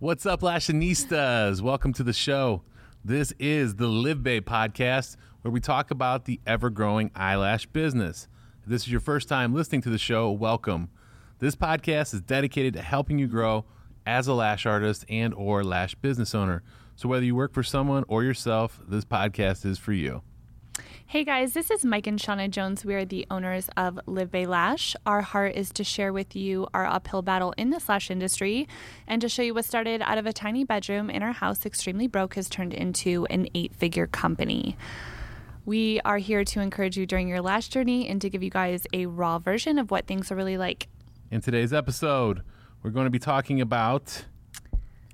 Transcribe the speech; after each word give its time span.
What's 0.00 0.26
up, 0.26 0.42
Lashinistas? 0.42 1.60
Welcome 1.60 1.92
to 1.94 2.04
the 2.04 2.12
show. 2.12 2.62
This 3.04 3.32
is 3.40 3.74
the 3.74 3.88
Live 3.88 4.22
Bay 4.22 4.40
podcast, 4.40 5.16
where 5.42 5.50
we 5.50 5.58
talk 5.58 5.90
about 5.90 6.24
the 6.24 6.38
ever 6.46 6.70
growing 6.70 7.10
eyelash 7.16 7.66
business. 7.66 8.28
If 8.62 8.68
this 8.68 8.82
is 8.82 8.92
your 8.92 9.00
first 9.00 9.28
time 9.28 9.52
listening 9.52 9.80
to 9.80 9.90
the 9.90 9.98
show, 9.98 10.30
welcome. 10.30 10.90
This 11.40 11.56
podcast 11.56 12.14
is 12.14 12.20
dedicated 12.20 12.74
to 12.74 12.80
helping 12.80 13.18
you 13.18 13.26
grow 13.26 13.64
as 14.06 14.28
a 14.28 14.34
lash 14.34 14.66
artist 14.66 15.04
and 15.08 15.34
or 15.34 15.64
lash 15.64 15.96
business 15.96 16.32
owner. 16.32 16.62
So 16.94 17.08
whether 17.08 17.24
you 17.24 17.34
work 17.34 17.52
for 17.52 17.64
someone 17.64 18.04
or 18.06 18.22
yourself, 18.22 18.80
this 18.86 19.04
podcast 19.04 19.66
is 19.66 19.78
for 19.78 19.92
you. 19.92 20.22
Hey 21.10 21.24
guys, 21.24 21.54
this 21.54 21.70
is 21.70 21.86
Mike 21.86 22.06
and 22.06 22.18
Shauna 22.18 22.50
Jones. 22.50 22.84
We 22.84 22.94
are 22.94 23.06
the 23.06 23.26
owners 23.30 23.70
of 23.78 23.98
Live 24.04 24.30
Bay 24.30 24.44
Lash. 24.44 24.94
Our 25.06 25.22
heart 25.22 25.54
is 25.54 25.72
to 25.72 25.82
share 25.82 26.12
with 26.12 26.36
you 26.36 26.66
our 26.74 26.84
uphill 26.84 27.22
battle 27.22 27.54
in 27.56 27.70
the 27.70 27.82
lash 27.88 28.10
industry 28.10 28.68
and 29.06 29.22
to 29.22 29.28
show 29.30 29.40
you 29.40 29.54
what 29.54 29.64
started 29.64 30.02
out 30.02 30.18
of 30.18 30.26
a 30.26 30.34
tiny 30.34 30.64
bedroom 30.64 31.08
in 31.08 31.22
our 31.22 31.32
house, 31.32 31.64
extremely 31.64 32.08
broke, 32.08 32.34
has 32.34 32.50
turned 32.50 32.74
into 32.74 33.24
an 33.30 33.48
eight 33.54 33.74
figure 33.74 34.06
company. 34.06 34.76
We 35.64 35.98
are 36.04 36.18
here 36.18 36.44
to 36.44 36.60
encourage 36.60 36.98
you 36.98 37.06
during 37.06 37.26
your 37.26 37.40
lash 37.40 37.68
journey 37.68 38.06
and 38.06 38.20
to 38.20 38.28
give 38.28 38.42
you 38.42 38.50
guys 38.50 38.86
a 38.92 39.06
raw 39.06 39.38
version 39.38 39.78
of 39.78 39.90
what 39.90 40.06
things 40.06 40.30
are 40.30 40.36
really 40.36 40.58
like. 40.58 40.88
In 41.30 41.40
today's 41.40 41.72
episode, 41.72 42.42
we're 42.82 42.90
going 42.90 43.06
to 43.06 43.10
be 43.10 43.18
talking 43.18 43.62
about 43.62 44.26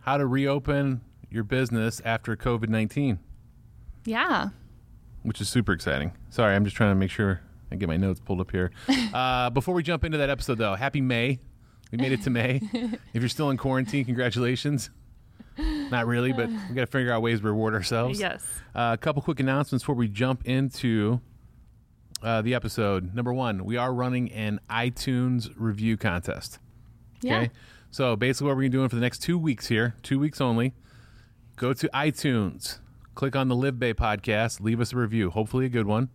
how 0.01 0.17
to 0.17 0.27
reopen 0.27 1.03
your 1.31 1.45
business 1.45 2.03
after 2.05 2.35
COVID 2.35 2.69
19 2.69 3.21
Yeah. 4.07 4.49
Which 5.25 5.41
is 5.41 5.49
super 5.49 5.73
exciting. 5.73 6.13
Sorry, 6.31 6.55
I'm 6.55 6.65
just 6.65 6.77
trying 6.77 6.93
to 6.93 6.95
make 6.95 7.11
sure 7.11 7.41
I 7.73 7.77
get 7.77 7.89
my 7.89 7.97
notes 7.97 8.21
pulled 8.21 8.41
up 8.41 8.51
here. 8.53 8.71
Uh, 9.15 9.49
before 9.49 9.75
we 9.75 9.85
jump 9.85 10.03
into 10.05 10.19
that 10.19 10.29
episode, 10.29 10.59
though, 10.59 10.75
happy 10.75 11.01
May. 11.01 11.39
We 11.93 11.99
made 11.99 12.11
it 12.11 12.23
to 12.23 12.31
May. 12.31 12.61
if 12.73 13.23
you're 13.23 13.29
still 13.29 13.51
in 13.51 13.57
quarantine, 13.57 14.05
congratulations. 14.05 14.91
Not 15.57 16.09
really, 16.09 16.33
but 16.33 16.49
we 16.49 16.75
got 16.75 16.81
to 16.81 16.87
figure 16.89 17.13
out 17.13 17.23
ways 17.23 17.39
to 17.39 17.47
reward 17.47 17.75
ourselves. 17.75 18.19
Yes. 18.19 18.45
Uh, 18.75 18.91
a 18.95 18.99
couple 18.99 19.23
quick 19.23 19.39
announcements 19.39 19.85
before 19.85 19.95
we 19.95 20.09
jump 20.09 20.45
into 20.47 21.21
uh, 22.25 22.43
the 22.43 22.55
episode. 22.55 23.15
Number 23.15 23.33
one, 23.33 23.65
we 23.65 23.77
are 23.77 23.95
running 23.95 24.33
an 24.33 24.59
iTunes 24.69 25.53
review 25.57 25.97
contest. 25.97 26.59
Yeah. 27.21 27.49
So 27.93 28.17
basically, 28.17 28.49
what 28.49 28.57
we're 28.57 28.63
going 28.63 28.73
to 28.73 28.77
be 28.77 28.79
doing 28.79 28.89
for 28.89 28.97
the 28.97 29.01
next 29.03 29.21
two 29.21 29.39
weeks 29.39 29.69
here, 29.69 29.95
two 30.03 30.19
weeks 30.19 30.41
only, 30.41 30.75
go 31.55 31.73
to 31.73 31.89
iTunes, 31.95 32.81
click 33.15 33.37
on 33.37 33.49
the 33.49 33.57
Live 33.57 33.79
Bay 33.79 33.95
podcast, 33.95 34.61
leave 34.61 34.81
us 34.81 34.93
a 34.93 34.97
review, 34.97 35.31
hopefully 35.31 35.67
a 35.67 35.69
good 35.69 35.87
one. 35.87 36.09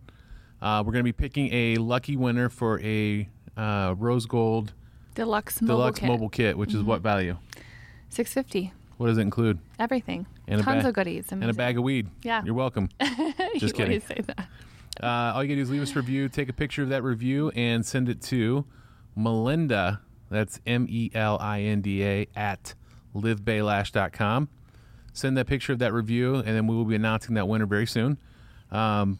Uh, 0.60 0.82
we're 0.84 0.92
going 0.92 1.04
to 1.04 1.08
be 1.08 1.12
picking 1.12 1.52
a 1.52 1.76
lucky 1.76 2.16
winner 2.16 2.48
for 2.48 2.80
a 2.80 3.28
uh, 3.56 3.94
rose 3.96 4.26
gold 4.26 4.72
Deluxe 5.14 5.60
mobile 5.60 5.76
deluxe 5.76 5.98
kit. 5.98 6.04
Mm-hmm. 6.04 6.12
mobile 6.12 6.28
kit, 6.28 6.58
which 6.58 6.74
is 6.74 6.82
what 6.82 7.00
value? 7.00 7.36
650. 8.10 8.72
What 8.98 9.06
does 9.06 9.18
it 9.18 9.22
include? 9.22 9.58
Everything. 9.78 10.26
And 10.46 10.62
Tons 10.62 10.82
ba- 10.82 10.88
of 10.90 10.94
goodies. 10.94 11.32
And 11.32 11.42
a 11.44 11.54
bag 11.54 11.78
of 11.78 11.84
weed. 11.84 12.08
Yeah. 12.22 12.42
You're 12.44 12.54
welcome. 12.54 12.90
you 13.00 13.34
Just 13.56 13.74
kidding. 13.74 13.92
always 13.92 14.04
say 14.04 14.22
that. 14.26 14.48
Uh, 15.02 15.32
all 15.34 15.42
you 15.42 15.48
gotta 15.48 15.56
do 15.56 15.62
is 15.62 15.70
leave 15.70 15.82
us 15.82 15.92
a 15.92 15.94
review, 15.94 16.28
take 16.28 16.48
a 16.48 16.52
picture 16.52 16.82
of 16.82 16.90
that 16.90 17.02
review, 17.02 17.50
and 17.56 17.84
send 17.86 18.08
it 18.08 18.20
to 18.22 18.66
Melinda. 19.16 20.00
That's 20.30 20.60
M 20.66 20.86
E 20.90 21.10
L 21.14 21.38
I 21.40 21.62
N 21.62 21.80
D 21.80 22.04
A 22.04 22.26
at 22.36 22.74
livebaylash.com. 23.16 24.48
Send 25.20 25.36
that 25.36 25.46
picture 25.46 25.74
of 25.74 25.78
that 25.80 25.92
review, 25.92 26.36
and 26.36 26.46
then 26.46 26.66
we 26.66 26.74
will 26.74 26.86
be 26.86 26.94
announcing 26.94 27.34
that 27.34 27.46
winner 27.46 27.66
very 27.66 27.86
soon. 27.86 28.16
Um, 28.70 29.18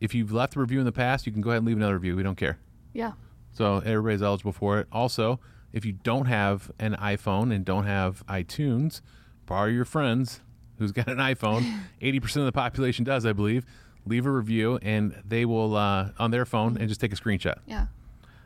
if 0.00 0.14
you've 0.14 0.30
left 0.30 0.54
a 0.54 0.60
review 0.60 0.78
in 0.78 0.84
the 0.84 0.92
past, 0.92 1.26
you 1.26 1.32
can 1.32 1.42
go 1.42 1.50
ahead 1.50 1.58
and 1.58 1.66
leave 1.66 1.76
another 1.76 1.94
review. 1.94 2.14
We 2.14 2.22
don't 2.22 2.36
care. 2.36 2.60
Yeah. 2.92 3.14
So 3.50 3.78
everybody's 3.78 4.22
eligible 4.22 4.52
for 4.52 4.78
it. 4.78 4.86
Also, 4.92 5.40
if 5.72 5.84
you 5.84 5.90
don't 5.90 6.26
have 6.26 6.70
an 6.78 6.94
iPhone 6.94 7.52
and 7.52 7.64
don't 7.64 7.84
have 7.84 8.24
iTunes, 8.28 9.00
borrow 9.44 9.66
your 9.66 9.84
friends 9.84 10.40
who's 10.78 10.92
got 10.92 11.08
an 11.08 11.18
iPhone. 11.18 11.80
Eighty 12.00 12.20
percent 12.20 12.42
of 12.42 12.46
the 12.46 12.52
population 12.52 13.04
does, 13.04 13.26
I 13.26 13.32
believe. 13.32 13.66
Leave 14.06 14.26
a 14.26 14.30
review, 14.30 14.78
and 14.82 15.20
they 15.26 15.44
will 15.44 15.74
uh, 15.74 16.10
on 16.16 16.30
their 16.30 16.44
phone 16.44 16.76
and 16.76 16.88
just 16.88 17.00
take 17.00 17.12
a 17.12 17.16
screenshot. 17.16 17.58
Yeah. 17.66 17.86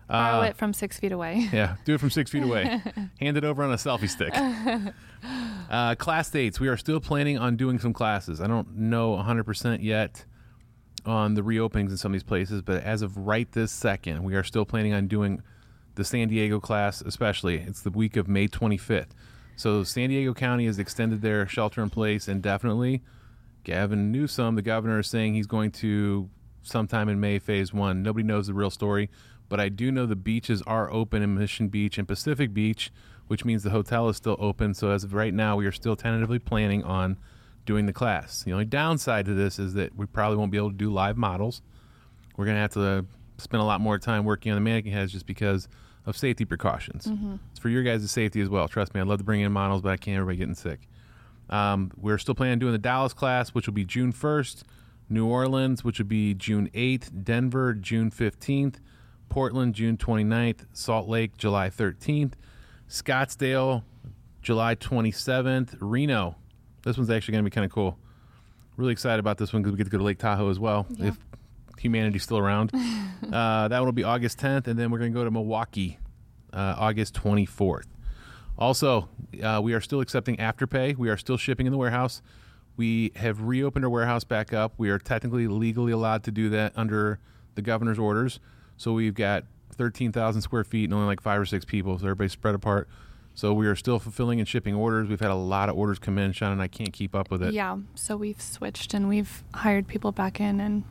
Borrow 0.08 0.40
Uh, 0.40 0.44
it 0.44 0.56
from 0.56 0.72
six 0.72 0.98
feet 0.98 1.12
away. 1.12 1.48
Yeah, 1.52 1.76
do 1.84 1.94
it 1.94 2.00
from 2.00 2.10
six 2.10 2.30
feet 2.30 2.42
away. 2.42 2.82
Hand 3.20 3.36
it 3.36 3.44
over 3.44 3.62
on 3.62 3.70
a 3.72 3.76
selfie 3.76 4.08
stick. 4.08 4.34
Uh, 5.70 5.94
class 5.96 6.30
dates. 6.30 6.58
We 6.58 6.68
are 6.68 6.78
still 6.78 6.98
planning 6.98 7.36
on 7.36 7.56
doing 7.56 7.78
some 7.78 7.92
classes. 7.92 8.40
I 8.40 8.46
don't 8.46 8.74
know 8.74 9.14
100% 9.16 9.82
yet 9.82 10.24
on 11.04 11.34
the 11.34 11.42
reopenings 11.42 11.90
in 11.90 11.98
some 11.98 12.12
of 12.12 12.14
these 12.14 12.22
places, 12.22 12.62
but 12.62 12.82
as 12.84 13.02
of 13.02 13.18
right 13.18 13.50
this 13.52 13.70
second, 13.70 14.22
we 14.24 14.34
are 14.34 14.42
still 14.42 14.64
planning 14.64 14.94
on 14.94 15.08
doing 15.08 15.42
the 15.96 16.04
San 16.04 16.28
Diego 16.28 16.58
class, 16.58 17.02
especially. 17.02 17.56
It's 17.58 17.82
the 17.82 17.90
week 17.90 18.16
of 18.16 18.28
May 18.28 18.48
25th. 18.48 19.08
So 19.56 19.82
San 19.84 20.08
Diego 20.08 20.32
County 20.32 20.64
has 20.66 20.78
extended 20.78 21.20
their 21.20 21.46
shelter 21.46 21.82
in 21.82 21.90
place 21.90 22.28
indefinitely. 22.28 23.02
Gavin 23.64 24.10
Newsom, 24.10 24.54
the 24.54 24.62
governor, 24.62 25.00
is 25.00 25.06
saying 25.08 25.34
he's 25.34 25.46
going 25.48 25.72
to 25.72 26.30
sometime 26.62 27.10
in 27.10 27.20
May 27.20 27.38
phase 27.40 27.74
one. 27.74 28.02
Nobody 28.02 28.24
knows 28.24 28.46
the 28.46 28.54
real 28.54 28.70
story, 28.70 29.10
but 29.48 29.60
I 29.60 29.68
do 29.68 29.90
know 29.90 30.06
the 30.06 30.16
beaches 30.16 30.62
are 30.66 30.90
open 30.92 31.22
in 31.22 31.34
Mission 31.34 31.68
Beach 31.68 31.98
and 31.98 32.06
Pacific 32.06 32.52
Beach, 32.52 32.92
which 33.26 33.44
means 33.44 33.62
the 33.62 33.70
hotel 33.70 34.08
is 34.08 34.16
still 34.16 34.36
open. 34.38 34.74
So 34.74 34.90
as 34.90 35.04
of 35.04 35.14
right 35.14 35.32
now, 35.34 35.56
we 35.56 35.66
are 35.66 35.72
still 35.72 35.96
tentatively 35.96 36.38
planning 36.38 36.82
on 36.84 37.16
doing 37.66 37.86
the 37.86 37.92
class. 37.92 38.42
The 38.42 38.52
only 38.52 38.64
downside 38.64 39.26
to 39.26 39.34
this 39.34 39.58
is 39.58 39.74
that 39.74 39.94
we 39.96 40.06
probably 40.06 40.38
won't 40.38 40.50
be 40.50 40.56
able 40.56 40.70
to 40.70 40.76
do 40.76 40.90
live 40.90 41.16
models. 41.16 41.60
We're 42.36 42.46
going 42.46 42.56
to 42.56 42.60
have 42.60 42.72
to 42.74 43.04
spend 43.38 43.60
a 43.60 43.64
lot 43.64 43.80
more 43.80 43.98
time 43.98 44.24
working 44.24 44.52
on 44.52 44.56
the 44.56 44.60
mannequin 44.60 44.92
heads 44.92 45.12
just 45.12 45.26
because 45.26 45.68
of 46.06 46.16
safety 46.16 46.44
precautions. 46.44 47.06
It's 47.50 47.60
for 47.60 47.68
your 47.68 47.82
guys' 47.82 48.10
safety 48.10 48.40
as 48.40 48.48
well. 48.48 48.68
Trust 48.68 48.94
me, 48.94 49.00
I'd 49.00 49.06
love 49.06 49.18
to 49.18 49.24
bring 49.24 49.40
in 49.42 49.52
models, 49.52 49.82
but 49.82 49.90
I 49.90 49.96
can't 49.96 50.16
everybody 50.16 50.38
getting 50.38 50.54
sick. 50.54 50.88
Um, 51.50 51.90
we're 51.96 52.18
still 52.18 52.34
planning 52.34 52.52
on 52.52 52.58
doing 52.58 52.72
the 52.72 52.78
Dallas 52.78 53.12
class, 53.12 53.50
which 53.50 53.66
will 53.66 53.74
be 53.74 53.84
June 53.84 54.12
1st, 54.12 54.62
New 55.10 55.26
Orleans, 55.26 55.84
which 55.84 55.98
would 55.98 56.08
be 56.08 56.34
June 56.34 56.70
8th, 56.74 57.24
Denver, 57.24 57.74
June 57.74 58.10
15th, 58.10 58.76
Portland, 59.28 59.74
June 59.74 59.96
29th, 59.96 60.66
Salt 60.72 61.08
Lake, 61.08 61.36
July 61.36 61.68
13th, 61.70 62.32
Scottsdale, 62.88 63.82
July 64.42 64.74
27th, 64.74 65.76
Reno. 65.80 66.36
This 66.82 66.96
one's 66.96 67.10
actually 67.10 67.32
going 67.32 67.44
to 67.44 67.50
be 67.50 67.54
kind 67.54 67.64
of 67.64 67.70
cool. 67.70 67.98
Really 68.76 68.92
excited 68.92 69.18
about 69.20 69.38
this 69.38 69.52
one 69.52 69.62
because 69.62 69.72
we 69.72 69.78
get 69.78 69.84
to 69.84 69.90
go 69.90 69.98
to 69.98 70.04
Lake 70.04 70.18
Tahoe 70.18 70.48
as 70.48 70.58
well 70.58 70.86
Yeah. 70.96 71.08
if 71.08 71.18
humanity's 71.78 72.22
still 72.22 72.38
around. 72.38 72.70
uh, 73.32 73.68
that 73.68 73.78
one 73.78 73.84
will 73.86 73.92
be 73.92 74.04
August 74.04 74.38
10th, 74.38 74.66
and 74.68 74.78
then 74.78 74.90
we're 74.90 74.98
going 74.98 75.12
to 75.12 75.18
go 75.18 75.24
to 75.24 75.30
Milwaukee 75.30 75.98
uh, 76.52 76.74
August 76.78 77.14
24th. 77.14 77.86
Also, 78.56 79.08
uh, 79.42 79.60
we 79.62 79.72
are 79.74 79.80
still 79.80 80.00
accepting 80.00 80.36
Afterpay. 80.36 80.96
We 80.96 81.08
are 81.10 81.16
still 81.16 81.36
shipping 81.36 81.66
in 81.66 81.72
the 81.72 81.78
warehouse. 81.78 82.22
We 82.76 83.12
have 83.16 83.42
reopened 83.42 83.84
our 83.84 83.90
warehouse 83.90 84.24
back 84.24 84.52
up. 84.52 84.72
We 84.78 84.90
are 84.90 84.98
technically 84.98 85.46
legally 85.48 85.92
allowed 85.92 86.22
to 86.24 86.30
do 86.30 86.48
that 86.50 86.72
under 86.76 87.18
the 87.54 87.62
governor's 87.62 87.98
orders. 87.98 88.38
So 88.78 88.94
we've 88.94 89.14
got 89.14 89.44
13,000 89.74 90.40
square 90.40 90.64
feet 90.64 90.84
and 90.84 90.94
only 90.94 91.06
like 91.06 91.20
five 91.20 91.40
or 91.40 91.44
six 91.46 91.64
people. 91.64 91.98
So 91.98 92.04
everybody's 92.06 92.32
spread 92.32 92.54
apart. 92.54 92.88
So 93.34 93.52
we 93.52 93.66
are 93.68 93.76
still 93.76 93.98
fulfilling 93.98 94.40
and 94.40 94.48
shipping 94.48 94.74
orders. 94.74 95.08
We've 95.08 95.20
had 95.20 95.30
a 95.30 95.34
lot 95.36 95.68
of 95.68 95.76
orders 95.76 95.98
come 95.98 96.18
in. 96.18 96.32
Sean 96.32 96.50
and 96.52 96.62
I 96.62 96.66
can't 96.68 96.92
keep 96.92 97.14
up 97.14 97.30
with 97.30 97.42
it. 97.42 97.52
Yeah. 97.54 97.76
So 97.94 98.16
we've 98.16 98.40
switched 98.40 98.94
and 98.94 99.08
we've 99.08 99.44
hired 99.54 99.86
people 99.86 100.10
back 100.10 100.40
in 100.40 100.58
and 100.60 100.82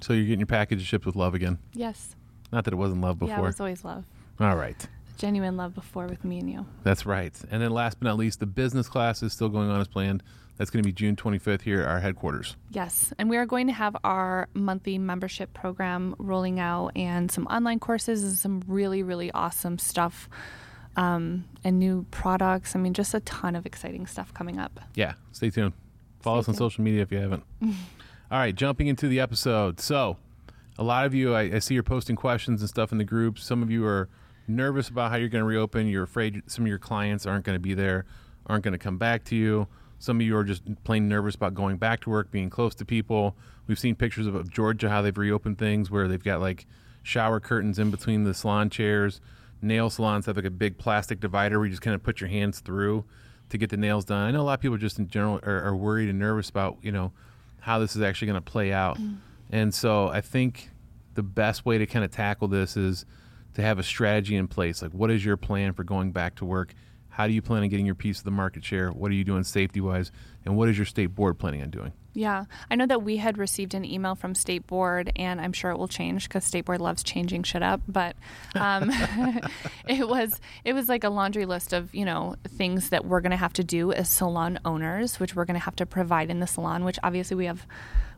So 0.00 0.12
you're 0.12 0.24
getting 0.24 0.40
your 0.40 0.46
package 0.46 0.84
shipped 0.84 1.06
with 1.06 1.16
love 1.16 1.34
again. 1.34 1.58
yes. 1.72 2.16
Not 2.52 2.64
that 2.66 2.74
it 2.74 2.76
wasn't 2.76 3.00
love 3.00 3.18
before. 3.18 3.34
Yeah, 3.34 3.40
it 3.40 3.46
was 3.46 3.58
always 3.58 3.84
love. 3.84 4.04
All 4.38 4.54
right. 4.54 4.86
Genuine 5.18 5.56
love 5.56 5.74
before 5.74 6.06
with 6.06 6.24
me 6.24 6.38
and 6.38 6.48
you. 6.50 6.66
That's 6.84 7.04
right. 7.04 7.32
And 7.50 7.60
then 7.60 7.70
last 7.72 7.98
but 7.98 8.06
not 8.06 8.16
least, 8.16 8.38
the 8.38 8.46
business 8.46 8.86
class 8.88 9.22
is 9.24 9.32
still 9.32 9.48
going 9.48 9.70
on 9.70 9.80
as 9.80 9.88
planned. 9.88 10.22
That's 10.56 10.70
going 10.70 10.82
to 10.82 10.86
be 10.86 10.92
June 10.92 11.16
25th 11.16 11.62
here 11.62 11.80
at 11.82 11.88
our 11.88 12.00
headquarters. 12.00 12.56
Yes. 12.70 13.12
And 13.18 13.28
we 13.28 13.36
are 13.36 13.46
going 13.46 13.66
to 13.66 13.72
have 13.72 13.96
our 14.04 14.48
monthly 14.54 14.98
membership 14.98 15.52
program 15.52 16.14
rolling 16.18 16.60
out 16.60 16.92
and 16.94 17.30
some 17.30 17.46
online 17.46 17.80
courses 17.80 18.22
and 18.22 18.32
some 18.34 18.62
really, 18.68 19.02
really 19.02 19.32
awesome 19.32 19.78
stuff 19.78 20.28
um, 20.96 21.44
and 21.64 21.78
new 21.78 22.06
products. 22.10 22.76
I 22.76 22.78
mean, 22.78 22.94
just 22.94 23.14
a 23.14 23.20
ton 23.20 23.56
of 23.56 23.66
exciting 23.66 24.06
stuff 24.06 24.32
coming 24.32 24.58
up. 24.58 24.80
Yeah, 24.94 25.14
stay 25.32 25.50
tuned. 25.50 25.72
Follow 26.20 26.40
Stay 26.42 26.52
us 26.52 26.54
on 26.54 26.58
social 26.58 26.84
media 26.84 27.02
if 27.02 27.12
you 27.12 27.18
haven't. 27.18 27.42
All 27.62 28.38
right, 28.38 28.54
jumping 28.54 28.86
into 28.86 29.08
the 29.08 29.20
episode. 29.20 29.80
So, 29.80 30.16
a 30.78 30.84
lot 30.84 31.04
of 31.04 31.14
you, 31.14 31.34
I, 31.34 31.42
I 31.42 31.58
see 31.58 31.74
you're 31.74 31.82
posting 31.82 32.16
questions 32.16 32.60
and 32.60 32.68
stuff 32.68 32.92
in 32.92 32.98
the 32.98 33.04
group. 33.04 33.38
Some 33.38 33.62
of 33.62 33.70
you 33.70 33.84
are 33.86 34.08
nervous 34.48 34.88
about 34.88 35.10
how 35.10 35.16
you're 35.16 35.28
going 35.28 35.42
to 35.42 35.46
reopen. 35.46 35.86
You're 35.86 36.02
afraid 36.04 36.42
some 36.46 36.64
of 36.64 36.68
your 36.68 36.78
clients 36.78 37.26
aren't 37.26 37.44
going 37.44 37.56
to 37.56 37.60
be 37.60 37.74
there, 37.74 38.06
aren't 38.46 38.64
going 38.64 38.72
to 38.72 38.78
come 38.78 38.98
back 38.98 39.24
to 39.24 39.36
you. 39.36 39.68
Some 40.04 40.18
of 40.18 40.26
you 40.26 40.36
are 40.36 40.44
just 40.44 40.62
plain 40.84 41.08
nervous 41.08 41.34
about 41.34 41.54
going 41.54 41.78
back 41.78 42.00
to 42.02 42.10
work, 42.10 42.30
being 42.30 42.50
close 42.50 42.74
to 42.74 42.84
people. 42.84 43.36
We've 43.66 43.78
seen 43.78 43.94
pictures 43.94 44.26
of, 44.26 44.34
of 44.34 44.50
Georgia, 44.50 44.90
how 44.90 45.00
they've 45.00 45.16
reopened 45.16 45.58
things 45.58 45.90
where 45.90 46.08
they've 46.08 46.22
got 46.22 46.40
like 46.40 46.66
shower 47.02 47.40
curtains 47.40 47.78
in 47.78 47.90
between 47.90 48.24
the 48.24 48.34
salon 48.34 48.68
chairs. 48.68 49.22
Nail 49.62 49.88
salons 49.88 50.26
have 50.26 50.36
like 50.36 50.44
a 50.44 50.50
big 50.50 50.76
plastic 50.76 51.20
divider 51.20 51.58
where 51.58 51.66
you 51.66 51.70
just 51.70 51.80
kind 51.80 51.94
of 51.94 52.02
put 52.02 52.20
your 52.20 52.28
hands 52.28 52.60
through 52.60 53.04
to 53.48 53.56
get 53.56 53.70
the 53.70 53.78
nails 53.78 54.04
done. 54.04 54.28
I 54.28 54.30
know 54.30 54.42
a 54.42 54.44
lot 54.44 54.54
of 54.54 54.60
people 54.60 54.76
just 54.76 54.98
in 54.98 55.08
general 55.08 55.40
are, 55.42 55.62
are 55.62 55.76
worried 55.76 56.10
and 56.10 56.18
nervous 56.18 56.50
about, 56.50 56.76
you 56.82 56.92
know, 56.92 57.12
how 57.60 57.78
this 57.78 57.96
is 57.96 58.02
actually 58.02 58.26
going 58.26 58.42
to 58.42 58.50
play 58.50 58.74
out. 58.74 58.98
Mm. 58.98 59.16
And 59.50 59.74
so 59.74 60.08
I 60.08 60.20
think 60.20 60.68
the 61.14 61.22
best 61.22 61.64
way 61.64 61.78
to 61.78 61.86
kind 61.86 62.04
of 62.04 62.10
tackle 62.10 62.48
this 62.48 62.76
is 62.76 63.06
to 63.54 63.62
have 63.62 63.78
a 63.78 63.82
strategy 63.82 64.36
in 64.36 64.48
place. 64.48 64.82
Like, 64.82 64.92
what 64.92 65.10
is 65.10 65.24
your 65.24 65.38
plan 65.38 65.72
for 65.72 65.82
going 65.82 66.12
back 66.12 66.34
to 66.36 66.44
work? 66.44 66.74
How 67.14 67.28
do 67.28 67.32
you 67.32 67.42
plan 67.42 67.62
on 67.62 67.68
getting 67.68 67.86
your 67.86 67.94
piece 67.94 68.18
of 68.18 68.24
the 68.24 68.32
market 68.32 68.64
share? 68.64 68.90
What 68.90 69.08
are 69.12 69.14
you 69.14 69.22
doing 69.22 69.44
safety 69.44 69.80
wise? 69.80 70.10
And 70.44 70.56
what 70.56 70.68
is 70.68 70.76
your 70.76 70.84
state 70.84 71.14
board 71.14 71.38
planning 71.38 71.62
on 71.62 71.70
doing? 71.70 71.92
Yeah, 72.12 72.46
I 72.68 72.74
know 72.74 72.86
that 72.86 73.04
we 73.04 73.18
had 73.18 73.38
received 73.38 73.72
an 73.72 73.84
email 73.84 74.16
from 74.16 74.34
State 74.34 74.66
Board, 74.66 75.12
and 75.14 75.40
I'm 75.40 75.52
sure 75.52 75.70
it 75.70 75.78
will 75.78 75.86
change 75.86 76.28
because 76.28 76.44
State 76.44 76.64
Board 76.64 76.80
loves 76.80 77.04
changing 77.04 77.44
shit 77.44 77.62
up. 77.62 77.82
But 77.86 78.16
um, 78.56 78.90
it 79.88 80.08
was 80.08 80.40
it 80.64 80.72
was 80.72 80.88
like 80.88 81.04
a 81.04 81.08
laundry 81.08 81.46
list 81.46 81.72
of 81.72 81.94
you 81.94 82.04
know 82.04 82.34
things 82.48 82.88
that 82.88 83.04
we're 83.04 83.20
going 83.20 83.30
to 83.30 83.36
have 83.36 83.52
to 83.54 83.64
do 83.64 83.92
as 83.92 84.08
salon 84.08 84.58
owners, 84.64 85.20
which 85.20 85.36
we're 85.36 85.44
going 85.44 85.58
to 85.58 85.64
have 85.64 85.76
to 85.76 85.86
provide 85.86 86.30
in 86.30 86.40
the 86.40 86.48
salon. 86.48 86.84
Which 86.84 86.98
obviously 87.04 87.36
we 87.36 87.46
have, 87.46 87.64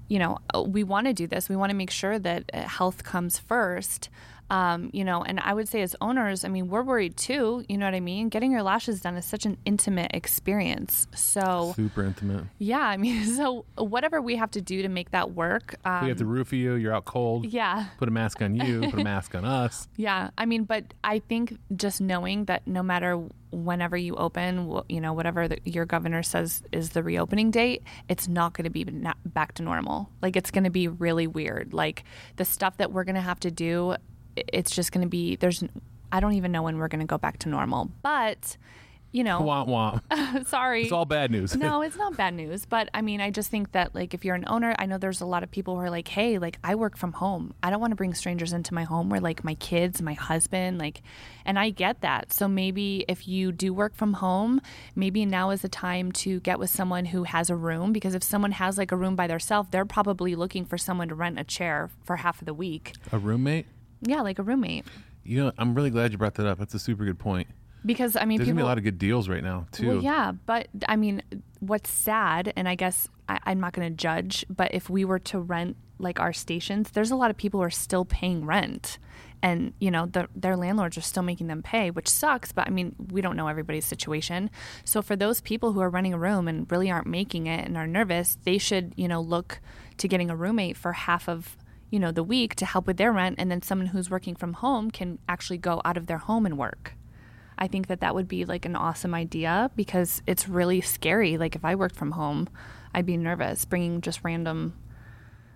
you 0.08 0.18
know, 0.18 0.38
we 0.66 0.84
want 0.84 1.06
to 1.06 1.12
do 1.12 1.26
this. 1.26 1.50
We 1.50 1.56
want 1.56 1.68
to 1.68 1.76
make 1.76 1.90
sure 1.90 2.18
that 2.18 2.50
uh, 2.54 2.62
health 2.62 3.04
comes 3.04 3.38
first. 3.38 4.08
Um, 4.50 4.90
you 4.92 5.04
know, 5.04 5.22
and 5.22 5.40
I 5.40 5.54
would 5.54 5.68
say 5.68 5.82
as 5.82 5.96
owners, 6.00 6.44
I 6.44 6.48
mean, 6.48 6.68
we're 6.68 6.82
worried 6.82 7.16
too. 7.16 7.64
You 7.68 7.78
know 7.78 7.86
what 7.86 7.94
I 7.94 8.00
mean? 8.00 8.28
Getting 8.28 8.52
your 8.52 8.62
lashes 8.62 9.00
done 9.00 9.16
is 9.16 9.24
such 9.24 9.44
an 9.44 9.56
intimate 9.64 10.12
experience. 10.14 11.06
So 11.14 11.72
super 11.74 12.04
intimate. 12.04 12.44
Yeah, 12.58 12.80
I 12.80 12.96
mean, 12.96 13.24
so 13.36 13.64
whatever 13.76 14.20
we 14.20 14.36
have 14.36 14.50
to 14.52 14.60
do 14.60 14.82
to 14.82 14.88
make 14.88 15.10
that 15.10 15.32
work. 15.32 15.76
Um, 15.84 16.02
we 16.02 16.08
have 16.08 16.18
to 16.18 16.24
roofie 16.24 16.58
you. 16.58 16.74
You're 16.74 16.94
out 16.94 17.04
cold. 17.04 17.46
Yeah. 17.46 17.86
Put 17.98 18.08
a 18.08 18.12
mask 18.12 18.40
on 18.42 18.54
you. 18.54 18.88
put 18.90 19.00
a 19.00 19.04
mask 19.16 19.34
on 19.34 19.44
us. 19.44 19.88
Yeah, 19.96 20.30
I 20.38 20.46
mean, 20.46 20.64
but 20.64 20.94
I 21.02 21.18
think 21.18 21.58
just 21.74 22.00
knowing 22.00 22.44
that 22.44 22.66
no 22.66 22.82
matter 22.82 23.20
whenever 23.50 23.96
you 23.96 24.14
open, 24.16 24.80
you 24.88 25.00
know, 25.00 25.12
whatever 25.12 25.48
the, 25.48 25.58
your 25.64 25.86
governor 25.86 26.22
says 26.22 26.62
is 26.72 26.90
the 26.90 27.02
reopening 27.02 27.50
date, 27.50 27.82
it's 28.08 28.28
not 28.28 28.52
going 28.52 28.64
to 28.64 28.70
be 28.70 28.84
back 29.24 29.54
to 29.54 29.62
normal. 29.62 30.10
Like 30.20 30.36
it's 30.36 30.50
going 30.50 30.64
to 30.64 30.70
be 30.70 30.88
really 30.88 31.26
weird. 31.26 31.72
Like 31.72 32.04
the 32.36 32.44
stuff 32.44 32.76
that 32.78 32.92
we're 32.92 33.04
going 33.04 33.14
to 33.14 33.20
have 33.20 33.40
to 33.40 33.50
do 33.50 33.96
it's 34.36 34.70
just 34.70 34.92
going 34.92 35.02
to 35.02 35.08
be 35.08 35.36
there's 35.36 35.62
I 36.12 36.20
don't 36.20 36.34
even 36.34 36.52
know 36.52 36.62
when 36.62 36.78
we're 36.78 36.88
going 36.88 37.00
to 37.00 37.06
go 37.06 37.18
back 37.18 37.38
to 37.40 37.48
normal. 37.48 37.90
But 38.02 38.56
you 39.12 39.24
know, 39.24 39.40
womp 39.40 39.68
womp. 40.10 40.46
sorry, 40.46 40.82
it's 40.82 40.92
all 40.92 41.06
bad 41.06 41.30
news. 41.30 41.56
no, 41.56 41.80
it's 41.82 41.96
not 41.96 42.16
bad 42.18 42.34
news. 42.34 42.66
But 42.66 42.90
I 42.92 43.00
mean, 43.00 43.20
I 43.20 43.30
just 43.30 43.50
think 43.50 43.72
that 43.72 43.94
like 43.94 44.12
if 44.12 44.24
you're 44.24 44.34
an 44.34 44.44
owner, 44.46 44.74
I 44.78 44.84
know 44.84 44.98
there's 44.98 45.22
a 45.22 45.26
lot 45.26 45.42
of 45.42 45.50
people 45.50 45.74
who 45.74 45.80
are 45.80 45.90
like, 45.90 46.08
hey, 46.08 46.38
like 46.38 46.58
I 46.62 46.74
work 46.74 46.98
from 46.98 47.12
home. 47.12 47.54
I 47.62 47.70
don't 47.70 47.80
want 47.80 47.92
to 47.92 47.96
bring 47.96 48.12
strangers 48.12 48.52
into 48.52 48.74
my 48.74 48.84
home 48.84 49.08
where 49.08 49.20
like 49.20 49.42
my 49.42 49.54
kids, 49.54 50.02
my 50.02 50.12
husband, 50.12 50.78
like, 50.78 51.02
and 51.46 51.58
I 51.58 51.70
get 51.70 52.02
that. 52.02 52.32
So 52.32 52.46
maybe 52.46 53.06
if 53.08 53.26
you 53.26 53.52
do 53.52 53.72
work 53.72 53.94
from 53.94 54.14
home, 54.14 54.60
maybe 54.94 55.24
now 55.24 55.48
is 55.50 55.62
the 55.62 55.68
time 55.70 56.12
to 56.12 56.40
get 56.40 56.58
with 56.58 56.68
someone 56.68 57.06
who 57.06 57.24
has 57.24 57.48
a 57.48 57.56
room 57.56 57.94
because 57.94 58.14
if 58.14 58.22
someone 58.22 58.52
has 58.52 58.76
like 58.76 58.92
a 58.92 58.96
room 58.96 59.16
by 59.16 59.28
themselves, 59.28 59.70
they're 59.70 59.86
probably 59.86 60.34
looking 60.34 60.66
for 60.66 60.76
someone 60.76 61.08
to 61.08 61.14
rent 61.14 61.38
a 61.38 61.44
chair 61.44 61.88
for 62.04 62.16
half 62.16 62.42
of 62.42 62.46
the 62.46 62.54
week. 62.54 62.92
A 63.12 63.18
roommate. 63.18 63.66
Yeah, 64.02 64.22
like 64.22 64.38
a 64.38 64.42
roommate. 64.42 64.86
You 65.24 65.44
know, 65.44 65.52
I'm 65.58 65.74
really 65.74 65.90
glad 65.90 66.12
you 66.12 66.18
brought 66.18 66.34
that 66.34 66.46
up. 66.46 66.58
That's 66.58 66.74
a 66.74 66.78
super 66.78 67.04
good 67.04 67.18
point. 67.18 67.48
Because 67.84 68.16
I 68.16 68.24
mean, 68.24 68.38
there's 68.38 68.48
people, 68.48 68.58
gonna 68.58 68.64
be 68.64 68.66
a 68.66 68.68
lot 68.68 68.78
of 68.78 68.84
good 68.84 68.98
deals 68.98 69.28
right 69.28 69.42
now 69.42 69.66
too. 69.70 69.88
Well, 69.88 70.02
yeah, 70.02 70.32
but 70.44 70.68
I 70.88 70.96
mean, 70.96 71.22
what's 71.60 71.90
sad, 71.90 72.52
and 72.56 72.68
I 72.68 72.74
guess 72.74 73.08
I, 73.28 73.38
I'm 73.44 73.60
not 73.60 73.72
going 73.72 73.88
to 73.88 73.94
judge, 73.94 74.44
but 74.48 74.74
if 74.74 74.90
we 74.90 75.04
were 75.04 75.18
to 75.20 75.38
rent 75.38 75.76
like 75.98 76.20
our 76.20 76.32
stations, 76.32 76.90
there's 76.90 77.10
a 77.10 77.16
lot 77.16 77.30
of 77.30 77.36
people 77.36 77.60
who 77.60 77.64
are 77.64 77.70
still 77.70 78.04
paying 78.04 78.44
rent, 78.44 78.98
and 79.42 79.72
you 79.78 79.90
know, 79.90 80.06
the, 80.06 80.28
their 80.34 80.56
landlords 80.56 80.98
are 80.98 81.02
still 81.02 81.22
making 81.22 81.46
them 81.46 81.62
pay, 81.62 81.90
which 81.90 82.08
sucks. 82.08 82.50
But 82.52 82.66
I 82.66 82.70
mean, 82.70 82.94
we 83.12 83.20
don't 83.20 83.36
know 83.36 83.48
everybody's 83.48 83.84
situation. 83.84 84.50
So 84.84 85.00
for 85.00 85.14
those 85.14 85.40
people 85.40 85.72
who 85.72 85.80
are 85.80 85.90
renting 85.90 86.14
a 86.14 86.18
room 86.18 86.48
and 86.48 86.70
really 86.70 86.90
aren't 86.90 87.06
making 87.06 87.46
it 87.46 87.64
and 87.66 87.76
are 87.76 87.86
nervous, 87.86 88.36
they 88.44 88.58
should 88.58 88.94
you 88.96 89.06
know 89.08 89.20
look 89.20 89.60
to 89.98 90.08
getting 90.08 90.30
a 90.30 90.36
roommate 90.36 90.76
for 90.76 90.92
half 90.92 91.28
of 91.28 91.56
you 91.90 91.98
know, 91.98 92.10
the 92.10 92.22
week 92.22 92.54
to 92.56 92.66
help 92.66 92.86
with 92.86 92.96
their 92.96 93.12
rent, 93.12 93.36
and 93.38 93.50
then 93.50 93.62
someone 93.62 93.88
who's 93.88 94.10
working 94.10 94.34
from 94.34 94.54
home 94.54 94.90
can 94.90 95.18
actually 95.28 95.58
go 95.58 95.80
out 95.84 95.96
of 95.96 96.06
their 96.06 96.18
home 96.18 96.46
and 96.46 96.58
work. 96.58 96.94
I 97.58 97.68
think 97.68 97.86
that 97.86 98.00
that 98.00 98.14
would 98.14 98.28
be 98.28 98.44
like 98.44 98.66
an 98.66 98.76
awesome 98.76 99.14
idea 99.14 99.70
because 99.76 100.22
it's 100.26 100.48
really 100.48 100.80
scary. 100.80 101.38
Like 101.38 101.56
if 101.56 101.64
I 101.64 101.74
worked 101.74 101.96
from 101.96 102.12
home, 102.12 102.48
I'd 102.94 103.06
be 103.06 103.16
nervous 103.16 103.64
bringing 103.64 104.00
just 104.00 104.20
random 104.22 104.74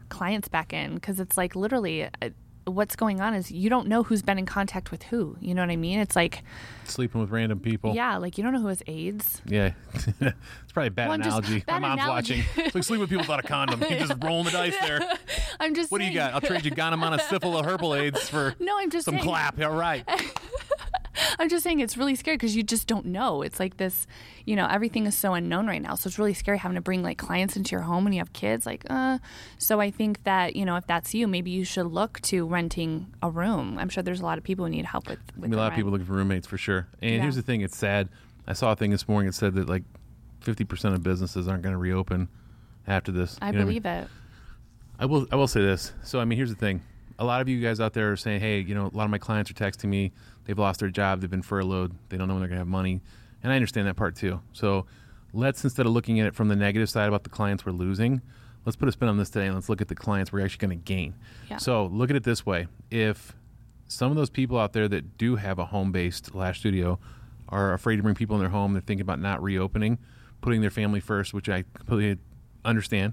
clients 0.09 0.49
back 0.49 0.73
in 0.73 0.95
because 0.95 1.21
it's 1.21 1.37
like 1.37 1.55
literally 1.55 2.05
uh, 2.05 2.31
what's 2.67 2.97
going 2.97 3.21
on 3.21 3.35
is 3.35 3.51
you 3.51 3.71
don't 3.71 3.89
know 3.89 4.03
who's 4.03 4.23
been 4.23 4.39
in 4.39 4.47
contact 4.47 4.91
with 4.91 5.05
who. 5.05 5.37
You 5.41 5.55
know 5.55 5.63
what 5.63 5.71
I 5.71 5.77
mean? 5.77 5.99
It's 5.99 6.17
like 6.17 6.43
sleeping 6.85 7.21
with 7.21 7.31
random 7.31 7.61
people. 7.61 7.95
Yeah, 7.95 8.17
like 8.19 8.39
you 8.39 8.45
don't 8.45 8.53
know 8.53 8.61
who 8.61 8.69
has 8.69 8.83
AIDS. 8.87 9.43
Yeah, 9.47 9.73
it's 9.95 10.73
probably 10.73 10.89
a 10.89 10.91
bad 10.91 11.09
well, 11.09 11.21
analogy. 11.21 11.61
Bad 11.61 11.81
My 11.81 11.89
mom's 11.89 12.03
analogy. 12.03 12.45
watching. 12.55 12.65
It's 12.65 12.75
like 12.75 12.85
sleep 12.85 13.01
with 13.01 13.11
people 13.11 13.23
without 13.23 13.41
a 13.45 13.47
condom. 13.47 13.83
You 13.83 13.99
just 13.99 14.15
rolling 14.23 14.45
the 14.45 14.51
dice 14.51 14.77
there. 14.83 15.01
I'm 15.59 15.75
just. 15.75 15.91
What 15.91 16.01
saying. 16.01 16.13
do 16.13 16.15
you 16.15 16.21
got? 16.21 16.35
I'll 16.35 16.41
trade 16.41 16.65
you 16.65 16.71
Ganamana 16.71 17.21
syphilis 17.21 17.67
herbal 17.67 17.95
aids 17.95 18.29
for 18.29 18.55
no. 18.61 18.79
I'm 18.79 18.91
just 18.91 19.05
some 19.05 19.15
saying. 19.15 19.25
clap. 19.25 19.61
All 19.61 19.71
right. 19.75 20.05
I'm 21.39 21.49
just 21.49 21.65
saying 21.65 21.81
it's 21.81 21.97
really 21.97 22.15
scary 22.15 22.37
because 22.37 22.55
you 22.57 22.63
just 22.63 22.87
don't 22.87 23.07
know. 23.07 23.43
It's 23.43 23.59
like 23.61 23.77
this, 23.77 24.07
you 24.47 24.57
know, 24.57 24.67
everything 24.67 25.07
is 25.07 25.17
so 25.17 25.35
unknown 25.35 25.67
right 25.67 25.83
now. 25.83 25.95
So 25.95 26.09
it's 26.09 26.19
really 26.19 26.35
scary 26.35 26.59
having 26.59 26.75
to 26.77 26.81
bring 26.81 27.03
like 27.03 27.19
clients 27.19 27.57
into 27.57 27.73
your 27.73 27.83
home 27.83 28.05
when 28.05 28.13
you 28.13 28.19
have 28.21 28.33
kids. 28.33 28.67
Like, 28.67 28.85
uh, 28.91 29.19
so 29.59 29.81
I 29.81 29.91
think 29.91 30.25
that 30.25 30.57
you 30.57 30.65
know, 30.65 30.77
if 30.77 30.87
that's 30.87 31.15
you, 31.15 31.27
maybe 31.29 31.51
you 31.51 31.65
should 31.65 31.87
look 31.87 32.21
to 32.23 32.47
renting 32.47 33.07
a 33.23 33.31
room. 33.31 33.79
I'm 33.79 33.89
sure 33.89 34.03
there's 34.03 34.21
a 34.21 34.25
lot 34.25 34.39
of 34.39 34.45
people 34.45 34.65
who 34.65 34.71
need 34.71 34.85
help 34.85 35.09
with. 35.09 35.19
with 35.37 35.53
a 35.53 35.57
lot 35.57 35.63
rent. 35.65 35.73
of 35.75 35.77
people 35.77 35.91
looking 35.91 36.07
for 36.07 36.15
roommates 36.15 36.47
for 36.47 36.59
sure. 36.59 36.89
And 37.03 37.15
Yeah. 37.17 37.23
here's 37.23 37.37
the 37.37 37.43
thing: 37.43 37.61
it's 37.61 37.77
sad. 37.77 38.09
I 38.47 38.53
saw 38.53 38.73
a 38.73 38.77
thing 38.77 38.91
this 38.91 39.07
morning. 39.09 39.29
It 39.29 39.35
said 39.35 39.55
that 39.55 39.69
like 39.69 39.85
50% 40.45 40.95
of 40.95 41.03
businesses 41.03 41.47
aren't 41.49 41.63
going 41.63 41.75
to 41.75 41.79
reopen 41.79 42.29
after 42.87 43.13
this. 43.13 43.39
I 43.43 43.49
You 43.49 43.53
know 43.59 43.65
believe 43.67 43.85
it. 43.87 44.09
I 44.99 45.07
will. 45.07 45.27
I 45.33 45.37
will 45.37 45.49
say 45.49 45.61
this. 45.61 45.93
So 46.03 46.21
I 46.21 46.25
mean, 46.25 46.37
here's 46.37 46.51
the 46.51 46.57
thing. 46.57 46.83
A 47.21 47.25
lot 47.25 47.41
of 47.41 47.49
you 47.49 47.61
guys 47.61 47.81
out 47.81 47.93
there 47.93 48.11
are 48.13 48.17
saying, 48.17 48.41
"Hey, 48.41 48.61
you 48.61 48.75
know, 48.75 48.87
a 48.87 48.97
lot 48.97 49.05
of 49.05 49.11
my 49.11 49.19
clients 49.19 49.51
are 49.51 49.55
texting 49.55 49.91
me. 49.91 50.11
They've 50.45 50.59
lost 50.59 50.81
their 50.81 50.89
job. 50.89 51.21
They've 51.21 51.31
been 51.31 51.43
furloughed. 51.43 51.95
They 52.09 52.17
don't 52.17 52.27
know 52.27 52.35
when 52.35 52.41
they're 52.41 52.49
going 52.49 52.57
to 52.57 52.63
have 52.63 52.67
money." 52.67 53.03
And 53.43 53.53
I 53.53 53.57
understand 53.57 53.87
that 53.87 53.97
part 53.97 54.17
too. 54.17 54.41
So 54.53 54.87
let's 55.33 55.63
instead 55.63 55.87
of 55.87 55.93
looking 55.93 56.19
at 56.19 56.27
it 56.27 56.35
from 56.35 56.49
the 56.49 56.57
negative 56.57 56.91
side 56.91 57.09
about 57.09 57.25
the 57.25 57.31
clients 57.31 57.65
we're 57.65 57.73
losing, 57.73 58.23
let's 58.65 58.75
put 58.75 58.89
a 58.89 58.93
spin 58.93 59.09
on 59.09 59.19
this 59.19 59.31
today 59.31 59.47
and 59.47 59.55
let's 59.55 59.69
look 59.69 59.81
at 59.81 59.89
the 59.89 59.95
clients 59.95 60.33
we're 60.33 60.45
actually 60.45 60.67
going 60.67 60.79
to 60.79 60.85
gain. 60.85 61.15
Yeah. 61.49 61.59
So 61.59 61.87
look 61.87 62.11
at 62.11 62.17
it 62.17 62.25
this 62.25 62.45
way: 62.47 62.69
if 62.91 63.37
some 63.87 64.11
of 64.11 64.17
those 64.17 64.31
people 64.31 64.59
out 64.59 64.73
there 64.73 64.89
that 64.89 65.19
do 65.19 65.37
have 65.37 65.59
a 65.59 65.67
home-based 65.67 66.35
lash 66.35 66.61
studio 66.61 66.99
are 67.51 67.75
afraid 67.75 67.97
to 67.97 68.03
bring 68.03 68.15
people 68.15 68.37
in 68.37 68.41
their 68.41 68.51
home, 68.51 68.73
they're 68.73 68.81
thinking 68.81 69.03
about 69.03 69.19
not 69.19 69.43
reopening, 69.43 69.99
putting 70.41 70.63
their 70.63 70.71
family 70.71 71.01
first, 71.01 71.35
which 71.35 71.49
I 71.49 71.65
completely 71.75 72.19
understand 72.65 73.13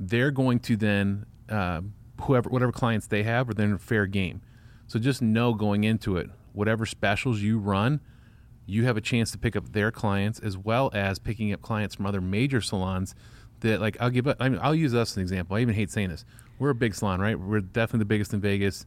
they're 0.00 0.30
going 0.30 0.58
to 0.58 0.76
then 0.76 1.24
uh, 1.48 1.80
whoever 2.22 2.48
whatever 2.48 2.72
clients 2.72 3.06
they 3.06 3.22
have 3.22 3.48
are 3.48 3.54
then 3.54 3.76
fair 3.78 4.06
game. 4.06 4.40
So 4.86 4.98
just 4.98 5.22
know 5.22 5.54
going 5.54 5.84
into 5.84 6.16
it, 6.16 6.30
whatever 6.52 6.86
specials 6.86 7.40
you 7.40 7.58
run, 7.58 8.00
you 8.66 8.84
have 8.84 8.96
a 8.96 9.00
chance 9.00 9.30
to 9.32 9.38
pick 9.38 9.56
up 9.56 9.72
their 9.72 9.90
clients 9.90 10.38
as 10.38 10.56
well 10.56 10.90
as 10.94 11.18
picking 11.18 11.52
up 11.52 11.62
clients 11.62 11.94
from 11.94 12.06
other 12.06 12.20
major 12.20 12.60
salons. 12.60 13.14
That 13.60 13.80
like 13.80 13.96
I'll 14.00 14.10
give 14.10 14.26
I 14.40 14.48
mean, 14.48 14.60
I'll 14.62 14.74
use 14.74 14.94
us 14.94 15.12
as 15.12 15.16
an 15.16 15.22
example. 15.22 15.56
I 15.56 15.60
even 15.60 15.74
hate 15.74 15.90
saying 15.90 16.10
this. 16.10 16.24
We're 16.58 16.70
a 16.70 16.74
big 16.74 16.94
salon, 16.94 17.20
right? 17.20 17.38
We're 17.38 17.60
definitely 17.60 18.00
the 18.00 18.04
biggest 18.06 18.32
in 18.32 18.40
Vegas. 18.40 18.86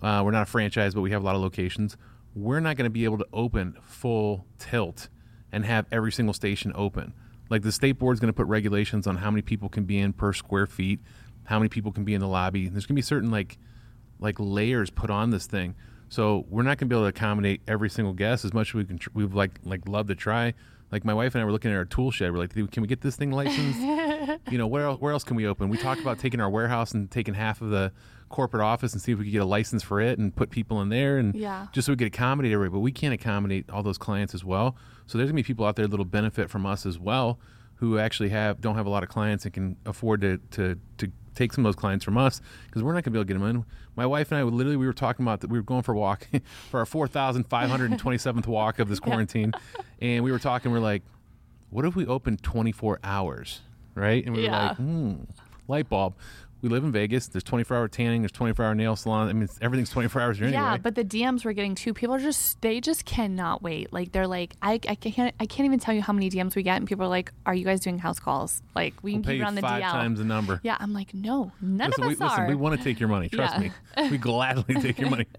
Uh, 0.00 0.22
we're 0.24 0.30
not 0.32 0.42
a 0.42 0.50
franchise, 0.50 0.94
but 0.94 1.00
we 1.00 1.10
have 1.10 1.22
a 1.22 1.24
lot 1.24 1.34
of 1.34 1.42
locations. 1.42 1.96
We're 2.34 2.60
not 2.60 2.76
going 2.76 2.84
to 2.84 2.90
be 2.90 3.04
able 3.04 3.18
to 3.18 3.26
open 3.32 3.76
full 3.82 4.46
tilt 4.58 5.08
and 5.50 5.64
have 5.64 5.86
every 5.92 6.12
single 6.12 6.32
station 6.32 6.72
open. 6.74 7.12
Like 7.50 7.62
the 7.62 7.72
state 7.72 7.98
board's 7.98 8.20
going 8.20 8.32
to 8.32 8.36
put 8.36 8.46
regulations 8.46 9.06
on 9.06 9.16
how 9.16 9.30
many 9.30 9.42
people 9.42 9.68
can 9.68 9.84
be 9.84 9.98
in 9.98 10.12
per 10.12 10.32
square 10.32 10.66
feet, 10.66 11.00
how 11.44 11.58
many 11.58 11.68
people 11.68 11.92
can 11.92 12.04
be 12.04 12.14
in 12.14 12.20
the 12.20 12.28
lobby. 12.28 12.68
There's 12.68 12.84
going 12.86 12.94
to 12.94 12.98
be 12.98 13.02
certain 13.02 13.30
like 13.30 13.58
like 14.20 14.36
layers 14.38 14.90
put 14.90 15.10
on 15.10 15.30
this 15.30 15.46
thing. 15.46 15.74
So 16.08 16.44
we're 16.48 16.62
not 16.62 16.78
going 16.78 16.88
to 16.88 16.94
be 16.94 16.96
able 16.96 17.04
to 17.04 17.08
accommodate 17.16 17.62
every 17.66 17.88
single 17.90 18.12
guest 18.12 18.44
as 18.44 18.52
much 18.52 18.68
as 18.70 18.74
we 18.74 18.84
can. 18.84 18.98
Tr- 18.98 19.10
we've 19.14 19.34
like 19.34 19.52
like 19.64 19.88
love 19.88 20.08
to 20.08 20.14
try. 20.14 20.54
Like 20.92 21.06
my 21.06 21.14
wife 21.14 21.34
and 21.34 21.40
I 21.40 21.44
were 21.46 21.52
looking 21.52 21.70
at 21.70 21.76
our 21.78 21.86
tool 21.86 22.10
shed. 22.10 22.32
We're 22.32 22.38
like, 22.38 22.52
can 22.70 22.82
we 22.82 22.86
get 22.86 23.00
this 23.00 23.16
thing 23.16 23.30
licensed? 23.32 23.80
you 24.50 24.58
know, 24.58 24.66
where 24.66 24.84
else, 24.84 25.00
where 25.00 25.12
else 25.12 25.24
can 25.24 25.36
we 25.36 25.46
open? 25.46 25.70
We 25.70 25.78
talked 25.78 26.02
about 26.02 26.18
taking 26.18 26.38
our 26.38 26.50
warehouse 26.50 26.92
and 26.92 27.10
taking 27.10 27.32
half 27.32 27.62
of 27.62 27.70
the 27.70 27.92
corporate 28.28 28.62
office 28.62 28.92
and 28.92 29.00
see 29.00 29.12
if 29.12 29.18
we 29.18 29.24
could 29.24 29.32
get 29.32 29.40
a 29.40 29.46
license 29.46 29.82
for 29.82 30.02
it 30.02 30.18
and 30.18 30.36
put 30.36 30.50
people 30.50 30.82
in 30.82 30.90
there 30.90 31.16
and 31.16 31.34
Yeah. 31.34 31.68
just 31.72 31.86
so 31.86 31.92
we 31.94 31.96
could 31.96 32.08
accommodate 32.08 32.52
everybody. 32.52 32.72
But 32.76 32.80
we 32.80 32.92
can't 32.92 33.14
accommodate 33.14 33.70
all 33.70 33.82
those 33.82 33.96
clients 33.96 34.34
as 34.34 34.44
well. 34.44 34.76
So 35.06 35.16
there's 35.16 35.30
gonna 35.30 35.36
be 35.36 35.42
people 35.42 35.64
out 35.64 35.76
there 35.76 35.86
that'll 35.88 36.04
benefit 36.04 36.50
from 36.50 36.66
us 36.66 36.84
as 36.84 36.98
well, 36.98 37.38
who 37.82 37.98
actually 37.98 38.28
have 38.28 38.60
don't 38.60 38.76
have 38.76 38.86
a 38.86 38.88
lot 38.90 39.02
of 39.02 39.08
clients 39.08 39.44
and 39.44 39.52
can 39.52 39.76
afford 39.86 40.20
to 40.20 40.38
to 40.52 40.78
to 40.98 41.10
take 41.34 41.52
some 41.52 41.66
of 41.66 41.68
those 41.68 41.74
clients 41.80 42.04
from 42.04 42.16
us 42.16 42.40
because 42.66 42.80
we're 42.84 42.92
not 42.92 43.02
gonna 43.02 43.10
be 43.12 43.18
able 43.18 43.24
to 43.24 43.32
get 43.34 43.40
them 43.40 43.48
in. 43.56 43.64
My 43.96 44.06
wife 44.06 44.30
and 44.30 44.38
I 44.38 44.44
would 44.44 44.54
literally 44.54 44.76
we 44.76 44.86
were 44.86 44.92
talking 44.92 45.24
about 45.24 45.40
that 45.40 45.50
we 45.50 45.58
were 45.58 45.64
going 45.64 45.82
for 45.82 45.92
a 45.92 45.98
walk 45.98 46.28
for 46.70 46.78
our 46.78 46.86
four 46.86 47.08
thousand 47.08 47.44
five 47.48 47.68
hundred 47.68 47.90
and 47.90 47.98
twenty 47.98 48.18
seventh 48.18 48.46
walk 48.58 48.78
of 48.78 48.88
this 48.88 49.00
quarantine, 49.00 49.52
and 50.00 50.22
we 50.22 50.30
were 50.30 50.38
talking. 50.38 50.70
We're 50.70 50.78
like, 50.78 51.02
what 51.70 51.84
if 51.84 51.96
we 51.96 52.06
opened 52.06 52.44
twenty 52.44 52.70
four 52.70 53.00
hours, 53.02 53.62
right? 53.96 54.24
And 54.24 54.32
we 54.36 54.42
were 54.42 54.46
Yeah. 54.46 54.66
like, 54.68 54.76
hmm, 54.76 55.14
light 55.66 55.88
bulb. 55.88 56.14
We 56.62 56.68
live 56.68 56.84
in 56.84 56.92
Vegas. 56.92 57.26
There's 57.26 57.42
24 57.42 57.76
hour 57.76 57.88
tanning. 57.88 58.22
There's 58.22 58.30
24 58.32 58.64
hour 58.64 58.74
nail 58.74 58.94
salon. 58.94 59.28
I 59.28 59.32
mean, 59.32 59.42
it's- 59.42 59.58
everything's 59.60 59.90
24 59.90 60.22
hours 60.22 60.38
here 60.38 60.46
anyway. 60.46 60.62
Yeah, 60.62 60.76
but 60.76 60.94
the 60.94 61.04
DMs 61.04 61.44
we're 61.44 61.54
getting 61.54 61.74
too. 61.74 61.92
People 61.92 62.14
are 62.14 62.20
just 62.20 62.60
they 62.60 62.80
just 62.80 63.04
cannot 63.04 63.62
wait. 63.62 63.92
Like 63.92 64.12
they're 64.12 64.28
like, 64.28 64.54
I, 64.62 64.74
I 64.88 64.94
can't 64.94 65.34
I 65.40 65.46
can't 65.46 65.66
even 65.66 65.80
tell 65.80 65.92
you 65.92 66.02
how 66.02 66.12
many 66.12 66.30
DMs 66.30 66.54
we 66.54 66.62
get, 66.62 66.76
and 66.76 66.86
people 66.86 67.04
are 67.04 67.08
like, 67.08 67.32
Are 67.46 67.54
you 67.54 67.64
guys 67.64 67.80
doing 67.80 67.98
house 67.98 68.20
calls? 68.20 68.62
Like 68.76 68.94
we 69.02 69.14
we'll 69.14 69.22
can 69.24 69.32
keep 69.32 69.40
it 69.42 69.44
on 69.44 69.54
the 69.56 69.60
five 69.60 69.82
DL. 69.82 69.90
times 69.90 70.18
the 70.20 70.24
number. 70.24 70.60
Yeah, 70.62 70.76
I'm 70.78 70.92
like, 70.94 71.12
no, 71.12 71.50
none 71.60 71.88
listen, 71.90 72.04
of 72.04 72.08
we, 72.08 72.14
us 72.14 72.20
listen, 72.20 72.40
are. 72.44 72.46
we 72.48 72.54
want 72.54 72.78
to 72.78 72.84
take 72.84 73.00
your 73.00 73.08
money. 73.08 73.28
Trust 73.32 73.54
Yeah. 73.60 73.70
me. 74.04 74.10
We 74.10 74.18
gladly 74.18 74.74
take 74.76 74.98
your 74.98 75.10
money. 75.10 75.26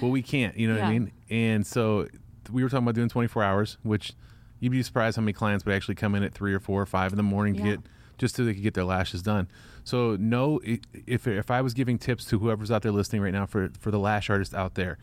But 0.00 0.08
we 0.08 0.22
can't. 0.22 0.56
You 0.56 0.68
know 0.68 0.76
what 0.76 0.84
I 0.84 0.90
mean? 0.90 1.12
And 1.28 1.66
so 1.66 2.08
we 2.50 2.62
were 2.62 2.70
talking 2.70 2.84
about 2.84 2.94
doing 2.94 3.10
24 3.10 3.42
hours, 3.42 3.76
which 3.82 4.14
you'd 4.58 4.70
be 4.72 4.82
surprised 4.82 5.16
how 5.16 5.20
many 5.22 5.34
clients 5.34 5.66
would 5.66 5.74
actually 5.74 5.96
come 5.96 6.14
in 6.14 6.22
at 6.22 6.32
three 6.32 6.54
or 6.54 6.60
four 6.60 6.80
or 6.80 6.86
five 6.86 7.12
in 7.12 7.18
the 7.18 7.22
morning 7.22 7.54
to 7.56 7.60
Yeah. 7.60 7.70
get 7.72 7.80
just 8.16 8.36
so 8.36 8.44
they 8.44 8.54
could 8.54 8.62
get 8.62 8.72
their 8.72 8.84
lashes 8.84 9.20
done. 9.22 9.48
So 9.90 10.16
no, 10.20 10.60
if 10.64 11.26
if 11.26 11.50
I 11.50 11.62
was 11.62 11.74
giving 11.74 11.98
tips 11.98 12.24
to 12.26 12.38
whoever's 12.38 12.70
out 12.70 12.82
there 12.82 12.92
listening 12.92 13.22
right 13.22 13.32
now 13.32 13.44
for 13.44 13.70
for 13.80 13.90
the 13.90 13.98
lash 13.98 14.30
artist 14.30 14.54
out 14.54 14.76
there, 14.76 14.98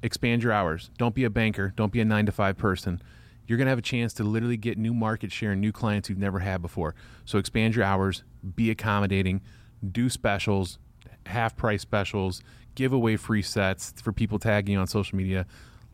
expand 0.00 0.44
your 0.44 0.52
hours. 0.52 0.90
Don't 0.96 1.12
be 1.12 1.24
a 1.24 1.30
banker. 1.30 1.72
Don't 1.74 1.90
be 1.90 2.00
a 2.00 2.04
nine 2.04 2.26
to 2.26 2.30
five 2.30 2.56
person. 2.56 3.02
You're 3.48 3.58
to 3.58 3.66
have 3.66 3.80
a 3.80 3.82
chance 3.82 4.12
to 4.14 4.22
literally 4.22 4.56
get 4.56 4.78
new 4.78 4.94
market 4.94 5.32
share 5.32 5.50
and 5.50 5.60
new 5.60 5.72
clients 5.72 6.08
you've 6.08 6.20
never 6.20 6.38
had 6.38 6.62
before. 6.62 6.94
So 7.24 7.38
expand 7.38 7.74
your 7.74 7.84
hours, 7.84 8.22
be 8.54 8.70
accommodating, 8.70 9.40
do 9.90 10.08
specials, 10.08 10.78
half 11.26 11.56
price 11.56 11.82
specials, 11.82 12.42
give 12.76 12.92
away 12.92 13.16
free 13.16 13.42
sets 13.42 13.92
for 14.00 14.12
people 14.12 14.38
tagging 14.38 14.74
you 14.74 14.78
on 14.78 14.86
social 14.86 15.18
media. 15.18 15.46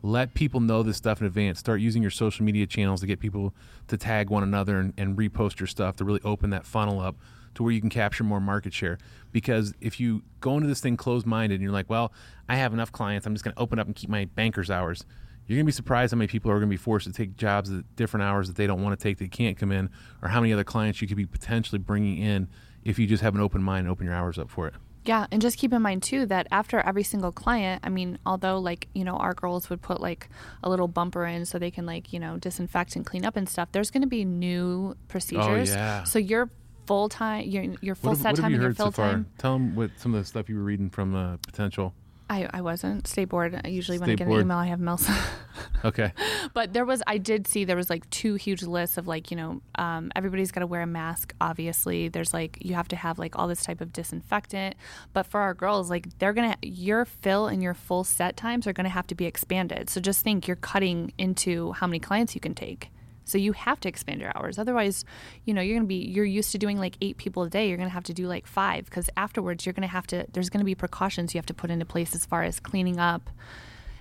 Let 0.03 0.35
people 0.35 0.59
know 0.59 0.83
this 0.83 0.97
stuff 0.97 1.19
in 1.19 1.25
advance. 1.25 1.57
Start 1.57 1.81
using 1.81 2.03
your 2.03 2.11
social 2.11 2.45
media 2.45 2.67
channels 2.67 3.01
to 3.01 3.07
get 3.07 3.19
people 3.19 3.55
to 3.87 3.97
tag 3.97 4.29
one 4.29 4.43
another 4.43 4.77
and, 4.77 4.93
and 4.99 5.17
repost 5.17 5.59
your 5.59 5.65
stuff 5.65 5.95
to 5.95 6.05
really 6.05 6.21
open 6.23 6.51
that 6.51 6.67
funnel 6.67 6.99
up 6.99 7.15
to 7.55 7.63
where 7.63 7.71
you 7.71 7.81
can 7.81 7.89
capture 7.89 8.23
more 8.23 8.39
market 8.39 8.73
share. 8.73 8.97
Because 9.31 9.73
if 9.81 9.99
you 9.99 10.23
go 10.39 10.55
into 10.55 10.67
this 10.67 10.79
thing 10.79 10.97
closed 10.97 11.25
minded 11.25 11.55
and 11.55 11.63
you're 11.63 11.71
like, 11.71 11.89
well, 11.89 12.11
I 12.47 12.55
have 12.55 12.73
enough 12.73 12.91
clients, 12.91 13.25
I'm 13.27 13.33
just 13.33 13.43
going 13.43 13.53
to 13.55 13.61
open 13.61 13.79
up 13.79 13.87
and 13.87 13.95
keep 13.95 14.09
my 14.09 14.25
banker's 14.25 14.69
hours. 14.69 15.05
You're 15.47 15.55
going 15.57 15.65
to 15.65 15.69
be 15.69 15.73
surprised 15.73 16.11
how 16.11 16.17
many 16.17 16.27
people 16.27 16.51
are 16.51 16.59
going 16.59 16.69
to 16.69 16.73
be 16.73 16.77
forced 16.77 17.07
to 17.07 17.13
take 17.13 17.35
jobs 17.35 17.71
at 17.71 17.83
different 17.95 18.23
hours 18.23 18.47
that 18.47 18.55
they 18.55 18.67
don't 18.67 18.83
want 18.83 18.99
to 18.99 19.03
take, 19.03 19.17
they 19.17 19.27
can't 19.27 19.57
come 19.57 19.71
in, 19.71 19.89
or 20.21 20.29
how 20.29 20.41
many 20.41 20.53
other 20.53 20.63
clients 20.63 21.01
you 21.01 21.07
could 21.07 21.17
be 21.17 21.25
potentially 21.25 21.79
bringing 21.79 22.19
in 22.19 22.47
if 22.83 22.99
you 22.99 23.07
just 23.07 23.23
have 23.23 23.33
an 23.33 23.41
open 23.41 23.63
mind 23.63 23.85
and 23.85 23.91
open 23.91 24.05
your 24.05 24.13
hours 24.13 24.37
up 24.37 24.49
for 24.49 24.67
it. 24.67 24.75
Yeah, 25.05 25.25
and 25.31 25.41
just 25.41 25.57
keep 25.57 25.73
in 25.73 25.81
mind 25.81 26.03
too 26.03 26.25
that 26.27 26.45
after 26.51 26.79
every 26.81 27.03
single 27.03 27.31
client, 27.31 27.81
I 27.83 27.89
mean, 27.89 28.19
although 28.25 28.59
like, 28.59 28.89
you 28.93 29.03
know, 29.03 29.15
our 29.15 29.33
girls 29.33 29.69
would 29.69 29.81
put 29.81 29.99
like 29.99 30.29
a 30.61 30.69
little 30.69 30.87
bumper 30.87 31.25
in 31.25 31.45
so 31.45 31.57
they 31.57 31.71
can 31.71 31.85
like, 31.85 32.13
you 32.13 32.19
know, 32.19 32.37
disinfect 32.37 32.95
and 32.95 33.05
clean 33.05 33.25
up 33.25 33.35
and 33.35 33.49
stuff, 33.49 33.69
there's 33.71 33.89
going 33.89 34.01
to 34.01 34.07
be 34.07 34.25
new 34.25 34.95
procedures. 35.07 35.71
Oh, 35.71 35.73
yeah. 35.73 36.03
So 36.03 36.19
your 36.19 36.51
full 36.89 37.07
time, 37.07 37.47
your 37.47 37.63
your 37.81 37.93
full 37.93 38.15
set 38.15 38.35
time 38.35 38.49
you 38.49 38.55
and 38.55 38.63
your 38.63 38.73
fill 38.73 38.87
so 38.87 38.91
far? 38.91 39.11
time. 39.11 39.27
Tell 39.37 39.53
them 39.53 39.75
what 39.75 39.91
some 39.97 40.15
of 40.15 40.19
the 40.19 40.25
stuff 40.25 40.49
you 40.49 40.55
were 40.55 40.63
reading 40.63 40.89
from 40.89 41.15
uh, 41.15 41.37
potential. 41.37 41.93
I, 42.31 42.47
I 42.51 42.61
wasn't. 42.61 43.07
Stay 43.07 43.25
bored. 43.25 43.59
I 43.63 43.69
usually 43.69 43.97
when 43.97 44.09
I 44.11 44.15
get 44.15 44.27
bored. 44.27 44.39
an 44.39 44.45
email, 44.45 44.57
I 44.57 44.67
have 44.67 44.79
mails. 44.79 45.07
Okay. 45.85 46.11
but 46.53 46.73
there 46.73 46.83
was, 46.83 47.01
I 47.07 47.17
did 47.17 47.47
see 47.47 47.63
there 47.63 47.77
was 47.77 47.89
like 47.89 48.07
two 48.09 48.35
huge 48.35 48.63
lists 48.63 48.97
of 48.97 49.07
like, 49.07 49.31
you 49.31 49.37
know, 49.37 49.61
um, 49.75 50.11
everybody's 50.13 50.51
got 50.51 50.59
to 50.59 50.67
wear 50.67 50.81
a 50.81 50.87
mask. 50.87 51.33
Obviously, 51.39 52.09
there's 52.09 52.33
like 52.33 52.57
you 52.61 52.75
have 52.75 52.89
to 52.89 52.97
have 52.97 53.17
like 53.17 53.39
all 53.39 53.47
this 53.47 53.63
type 53.63 53.79
of 53.79 53.93
disinfectant. 53.93 54.75
But 55.13 55.25
for 55.25 55.39
our 55.39 55.53
girls, 55.53 55.89
like 55.89 56.19
they're 56.19 56.33
gonna 56.33 56.57
your 56.61 57.05
fill 57.05 57.47
and 57.47 57.63
your 57.63 57.73
full 57.73 58.03
set 58.03 58.35
times 58.35 58.67
are 58.67 58.73
gonna 58.73 58.89
have 58.89 59.07
to 59.07 59.15
be 59.15 59.25
expanded. 59.25 59.89
So 59.89 60.01
just 60.01 60.21
think 60.21 60.47
you're 60.47 60.57
cutting 60.57 61.13
into 61.17 61.71
how 61.71 61.87
many 61.87 61.99
clients 61.99 62.35
you 62.35 62.41
can 62.41 62.53
take. 62.53 62.91
So 63.29 63.37
you 63.37 63.53
have 63.53 63.79
to 63.81 63.89
expand 63.89 64.21
your 64.21 64.31
hours. 64.35 64.57
Otherwise, 64.57 65.05
you 65.45 65.53
know, 65.53 65.61
you're 65.61 65.75
going 65.75 65.83
to 65.83 65.87
be 65.87 65.95
you're 65.95 66.25
used 66.25 66.51
to 66.51 66.57
doing 66.57 66.77
like 66.77 66.97
8 67.01 67.17
people 67.17 67.43
a 67.43 67.49
day, 67.49 67.67
you're 67.67 67.77
going 67.77 67.89
to 67.89 67.93
have 67.93 68.03
to 68.05 68.13
do 68.13 68.27
like 68.27 68.47
5 68.47 68.89
cuz 68.89 69.09
afterwards 69.15 69.65
you're 69.65 69.73
going 69.73 69.87
to 69.87 69.87
have 69.87 70.07
to 70.07 70.25
there's 70.33 70.49
going 70.49 70.59
to 70.59 70.65
be 70.65 70.75
precautions 70.75 71.33
you 71.33 71.37
have 71.37 71.45
to 71.45 71.53
put 71.53 71.71
into 71.71 71.85
place 71.85 72.15
as 72.15 72.25
far 72.25 72.43
as 72.43 72.59
cleaning 72.59 72.99
up 72.99 73.29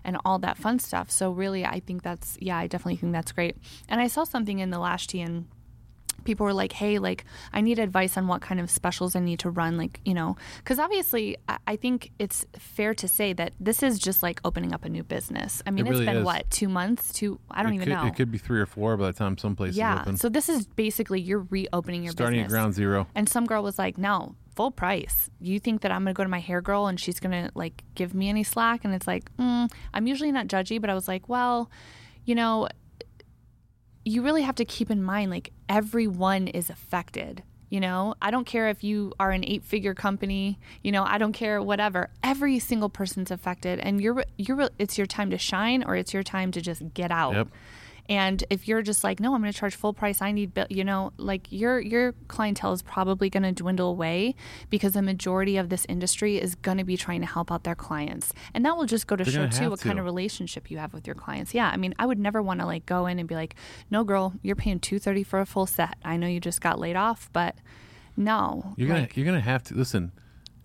and 0.04 0.16
all 0.24 0.38
that 0.38 0.56
fun 0.56 0.78
stuff. 0.78 1.10
So 1.10 1.30
really, 1.30 1.64
I 1.64 1.80
think 1.80 2.02
that's 2.02 2.38
yeah, 2.40 2.56
I 2.58 2.66
definitely 2.66 2.96
think 2.96 3.12
that's 3.12 3.32
great. 3.32 3.56
And 3.88 4.00
I 4.00 4.08
saw 4.08 4.24
something 4.24 4.58
in 4.58 4.70
the 4.70 4.78
last 4.78 5.14
and 5.14 5.46
people 6.24 6.44
were 6.44 6.52
like, 6.52 6.72
"Hey, 6.72 6.98
like 6.98 7.24
I 7.52 7.60
need 7.60 7.78
advice 7.78 8.16
on 8.16 8.26
what 8.26 8.40
kind 8.40 8.60
of 8.60 8.70
specials 8.70 9.16
I 9.16 9.20
need 9.20 9.38
to 9.40 9.50
run." 9.50 9.76
Like 9.76 10.00
you 10.04 10.14
know, 10.14 10.36
because 10.58 10.78
obviously, 10.78 11.36
I, 11.48 11.58
I 11.66 11.76
think 11.76 12.10
it's 12.18 12.46
fair 12.58 12.94
to 12.94 13.08
say 13.08 13.32
that 13.34 13.52
this 13.60 13.82
is 13.82 13.98
just 13.98 14.22
like 14.22 14.40
opening 14.44 14.72
up 14.72 14.84
a 14.84 14.88
new 14.88 15.02
business. 15.02 15.62
I 15.66 15.70
mean, 15.70 15.86
It 15.86 15.90
it's 15.90 16.00
really 16.00 16.06
been 16.06 16.16
is. 16.18 16.24
what 16.24 16.50
two 16.50 16.68
months? 16.68 17.12
Two? 17.12 17.40
I 17.50 17.62
don't 17.62 17.72
it 17.72 17.76
even 17.76 17.88
could, 17.88 17.94
know. 17.94 18.06
It 18.06 18.16
could 18.16 18.30
be 18.30 18.38
three 18.38 18.60
or 18.60 18.66
four 18.66 18.96
by 18.96 19.06
the 19.06 19.12
time 19.12 19.38
some 19.38 19.56
places 19.56 19.76
yeah. 19.76 20.00
open. 20.00 20.16
So 20.16 20.28
this 20.28 20.48
is 20.48 20.66
basically 20.66 21.20
you're 21.20 21.46
reopening 21.50 22.04
your 22.04 22.12
Starting 22.12 22.40
business. 22.40 22.50
Starting 22.50 22.60
at 22.60 22.62
ground 22.62 22.74
zero. 22.74 23.06
And 23.14 23.28
some 23.28 23.46
girl 23.46 23.62
was 23.62 23.78
like, 23.78 23.98
"No, 23.98 24.34
full 24.54 24.70
price. 24.70 25.30
You 25.40 25.60
think 25.60 25.82
that 25.82 25.92
I'm 25.92 26.02
going 26.02 26.14
to 26.14 26.18
go 26.18 26.24
to 26.24 26.28
my 26.28 26.40
hair 26.40 26.60
girl 26.60 26.86
and 26.86 26.98
she's 26.98 27.20
going 27.20 27.32
to 27.44 27.50
like 27.54 27.84
give 27.94 28.14
me 28.14 28.28
any 28.28 28.44
slack?" 28.44 28.84
And 28.84 28.94
it's 28.94 29.06
like, 29.06 29.34
mm, 29.36 29.70
I'm 29.94 30.06
usually 30.06 30.32
not 30.32 30.48
judgy, 30.48 30.80
but 30.80 30.90
I 30.90 30.94
was 30.94 31.08
like, 31.08 31.28
"Well, 31.28 31.70
you 32.24 32.34
know, 32.34 32.68
you 34.04 34.22
really 34.22 34.42
have 34.42 34.54
to 34.56 34.64
keep 34.64 34.90
in 34.90 35.02
mind 35.02 35.30
like 35.30 35.52
everyone 35.68 36.48
is 36.48 36.70
affected." 36.70 37.42
You 37.70 37.80
know, 37.80 38.14
I 38.22 38.30
don't 38.30 38.46
care 38.46 38.70
if 38.70 38.82
you 38.82 39.12
are 39.20 39.30
an 39.30 39.44
eight-figure 39.44 39.94
company. 39.94 40.58
You 40.82 40.90
know, 40.90 41.04
I 41.04 41.18
don't 41.18 41.34
care 41.34 41.60
whatever. 41.60 42.08
Every 42.22 42.58
single 42.58 42.88
person's 42.88 43.30
affected, 43.30 43.78
and 43.78 44.00
you're 44.00 44.24
you're 44.38 44.70
it's 44.78 44.96
your 44.96 45.06
time 45.06 45.30
to 45.30 45.38
shine, 45.38 45.84
or 45.84 45.94
it's 45.94 46.14
your 46.14 46.22
time 46.22 46.50
to 46.52 46.62
just 46.62 46.94
get 46.94 47.10
out. 47.10 47.34
Yep. 47.34 47.48
And 48.08 48.42
if 48.48 48.66
you're 48.66 48.80
just 48.80 49.04
like, 49.04 49.20
no, 49.20 49.34
I'm 49.34 49.42
going 49.42 49.52
to 49.52 49.58
charge 49.58 49.74
full 49.74 49.92
price. 49.92 50.22
I 50.22 50.32
need, 50.32 50.52
you 50.70 50.82
know, 50.82 51.12
like 51.18 51.52
your 51.52 51.78
your 51.78 52.12
clientele 52.28 52.72
is 52.72 52.80
probably 52.82 53.28
going 53.28 53.42
to 53.42 53.52
dwindle 53.52 53.90
away 53.90 54.34
because 54.70 54.92
the 54.94 55.02
majority 55.02 55.58
of 55.58 55.68
this 55.68 55.84
industry 55.90 56.38
is 56.40 56.54
going 56.54 56.78
to 56.78 56.84
be 56.84 56.96
trying 56.96 57.20
to 57.20 57.26
help 57.26 57.52
out 57.52 57.64
their 57.64 57.74
clients, 57.74 58.32
and 58.54 58.64
that 58.64 58.76
will 58.76 58.86
just 58.86 59.06
go 59.06 59.14
to 59.16 59.24
They're 59.24 59.50
show 59.50 59.64
too 59.64 59.70
what 59.70 59.80
kind 59.80 59.98
of 59.98 60.04
relationship 60.06 60.70
you 60.70 60.78
have 60.78 60.94
with 60.94 61.06
your 61.06 61.14
clients. 61.16 61.52
Yeah, 61.52 61.68
I 61.70 61.76
mean, 61.76 61.94
I 61.98 62.06
would 62.06 62.18
never 62.18 62.40
want 62.40 62.60
to 62.60 62.66
like 62.66 62.86
go 62.86 63.06
in 63.06 63.18
and 63.18 63.28
be 63.28 63.34
like, 63.34 63.54
no, 63.90 64.04
girl, 64.04 64.32
you're 64.42 64.56
paying 64.56 64.80
two 64.80 64.98
thirty 64.98 65.22
for 65.22 65.40
a 65.40 65.46
full 65.46 65.66
set. 65.66 65.96
I 66.04 66.16
know 66.16 66.26
you 66.26 66.40
just 66.40 66.60
got 66.60 66.78
laid 66.78 66.96
off, 66.96 67.28
but 67.32 67.56
no, 68.16 68.74
You're 68.76 68.88
gonna 68.88 69.08
you're 69.14 69.26
gonna 69.26 69.40
have 69.40 69.62
to 69.64 69.74
listen. 69.74 70.12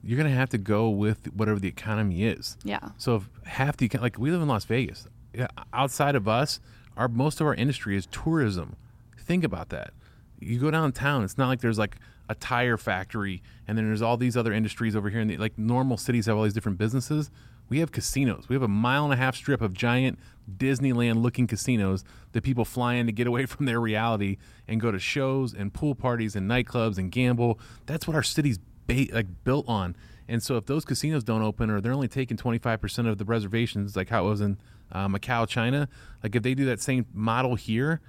You're 0.01 0.17
gonna 0.17 0.31
have 0.31 0.49
to 0.49 0.57
go 0.57 0.89
with 0.89 1.31
whatever 1.33 1.59
the 1.59 1.67
economy 1.67 2.25
is. 2.25 2.57
yeah, 2.63 2.89
So 2.97 3.15
if 3.17 3.29
half 3.45 3.77
the 3.77 3.89
like 4.01 4.17
we 4.17 4.31
live 4.31 4.41
in 4.41 4.47
Las 4.47 4.65
Vegas, 4.65 5.07
yeah, 5.33 5.47
outside 5.73 6.15
of 6.15 6.27
us, 6.27 6.59
our 6.97 7.07
most 7.07 7.41
of 7.41 7.47
our 7.47 7.55
industry 7.55 7.95
is 7.95 8.07
tourism. 8.07 8.75
Think 9.17 9.43
about 9.43 9.69
that. 9.69 9.93
You 10.39 10.59
go 10.59 10.71
downtown, 10.71 11.23
it's 11.23 11.37
not 11.37 11.47
like 11.47 11.61
there's 11.61 11.79
like 11.79 11.95
a 12.29 12.35
tire 12.35 12.77
factory 12.77 13.41
and 13.67 13.77
then 13.77 13.85
there's 13.85 14.01
all 14.01 14.17
these 14.17 14.35
other 14.37 14.53
industries 14.53 14.95
over 14.95 15.09
here. 15.09 15.21
And 15.21 15.37
like 15.39 15.57
normal 15.57 15.97
cities 15.97 16.25
have 16.25 16.37
all 16.37 16.43
these 16.43 16.53
different 16.53 16.77
businesses. 16.77 17.31
We 17.69 17.79
have 17.79 17.91
casinos. 17.91 18.49
We 18.49 18.55
have 18.55 18.63
a 18.63 18.67
mile 18.67 19.05
and 19.05 19.13
a 19.13 19.17
half 19.17 19.35
strip 19.35 19.61
of 19.61 19.73
giant 19.73 20.19
Disneyland 20.57 21.21
looking 21.21 21.47
casinos 21.47 22.03
that 22.33 22.43
people 22.43 22.65
fly 22.65 22.95
in 22.95 23.05
to 23.05 23.11
get 23.11 23.27
away 23.27 23.45
from 23.47 23.65
their 23.65 23.79
reality 23.79 24.37
and 24.67 24.81
go 24.81 24.91
to 24.91 24.99
shows 24.99 25.53
and 25.53 25.73
pool 25.73 25.95
parties 25.95 26.35
and 26.35 26.49
nightclubs 26.49 26.97
and 26.97 27.11
gamble. 27.11 27.59
That's 27.85 28.07
what 28.07 28.15
our 28.15 28.23
city's 28.23 28.59
ba- 28.87 29.07
like 29.11 29.27
built 29.43 29.67
on. 29.67 29.95
And 30.27 30.41
so 30.41 30.57
if 30.57 30.65
those 30.65 30.85
casinos 30.85 31.23
don't 31.23 31.41
open 31.41 31.69
or 31.69 31.81
they're 31.81 31.93
only 31.93 32.07
taking 32.07 32.37
25% 32.37 33.07
of 33.07 33.17
the 33.17 33.25
reservations, 33.25 33.95
like 33.95 34.09
how 34.09 34.25
it 34.25 34.29
was 34.29 34.41
in 34.41 34.57
uh, 34.93 35.07
Macau, 35.07 35.47
China, 35.47 35.89
like 36.21 36.35
if 36.35 36.43
they 36.43 36.53
do 36.53 36.65
that 36.65 36.79
same 36.79 37.05
model 37.13 37.55
here, 37.55 37.99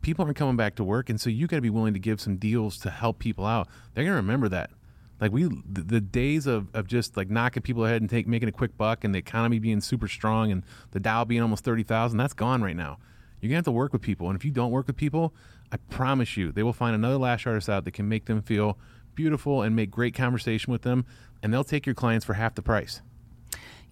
people 0.00 0.24
aren't 0.24 0.36
coming 0.36 0.56
back 0.56 0.76
to 0.76 0.84
work. 0.84 1.10
And 1.10 1.20
so 1.20 1.30
you 1.30 1.46
got 1.46 1.56
to 1.56 1.62
be 1.62 1.70
willing 1.70 1.94
to 1.94 2.00
give 2.00 2.20
some 2.20 2.36
deals 2.36 2.78
to 2.78 2.90
help 2.90 3.18
people 3.18 3.46
out. 3.46 3.68
They're 3.94 4.04
to 4.04 4.12
remember 4.12 4.48
that. 4.50 4.70
Like 5.20 5.32
we, 5.32 5.44
the, 5.44 5.82
the 5.82 6.00
days 6.00 6.46
of, 6.46 6.68
of 6.74 6.86
just 6.86 7.16
like 7.16 7.28
knocking 7.28 7.62
people 7.62 7.84
ahead 7.84 8.00
and 8.00 8.08
take 8.08 8.28
making 8.28 8.48
a 8.48 8.52
quick 8.52 8.76
buck 8.76 9.02
and 9.02 9.12
the 9.12 9.18
economy 9.18 9.58
being 9.58 9.80
super 9.80 10.06
strong 10.06 10.52
and 10.52 10.62
the 10.92 11.00
Dow 11.00 11.24
being 11.24 11.42
almost 11.42 11.64
30,000, 11.64 12.16
that's 12.16 12.34
gone 12.34 12.62
right 12.62 12.76
now. 12.76 12.98
You're 13.40 13.50
to 13.50 13.54
have 13.56 13.64
to 13.64 13.72
work 13.72 13.92
with 13.92 14.02
people. 14.02 14.28
And 14.28 14.36
if 14.36 14.44
you 14.44 14.50
don't 14.50 14.70
work 14.70 14.86
with 14.86 14.96
people, 14.96 15.34
I 15.72 15.76
promise 15.76 16.36
you, 16.36 16.52
they 16.52 16.62
will 16.62 16.72
find 16.72 16.94
another 16.94 17.18
lash 17.18 17.46
artist 17.46 17.68
out 17.68 17.84
that 17.84 17.92
can 17.92 18.08
make 18.08 18.26
them 18.26 18.42
feel 18.42 18.78
beautiful 19.14 19.62
and 19.62 19.74
make 19.74 19.90
great 19.90 20.14
conversation 20.14 20.72
with 20.72 20.82
them. 20.82 21.04
And 21.42 21.52
they'll 21.52 21.64
take 21.64 21.86
your 21.86 21.94
clients 21.94 22.24
for 22.24 22.34
half 22.34 22.54
the 22.54 22.62
price. 22.62 23.00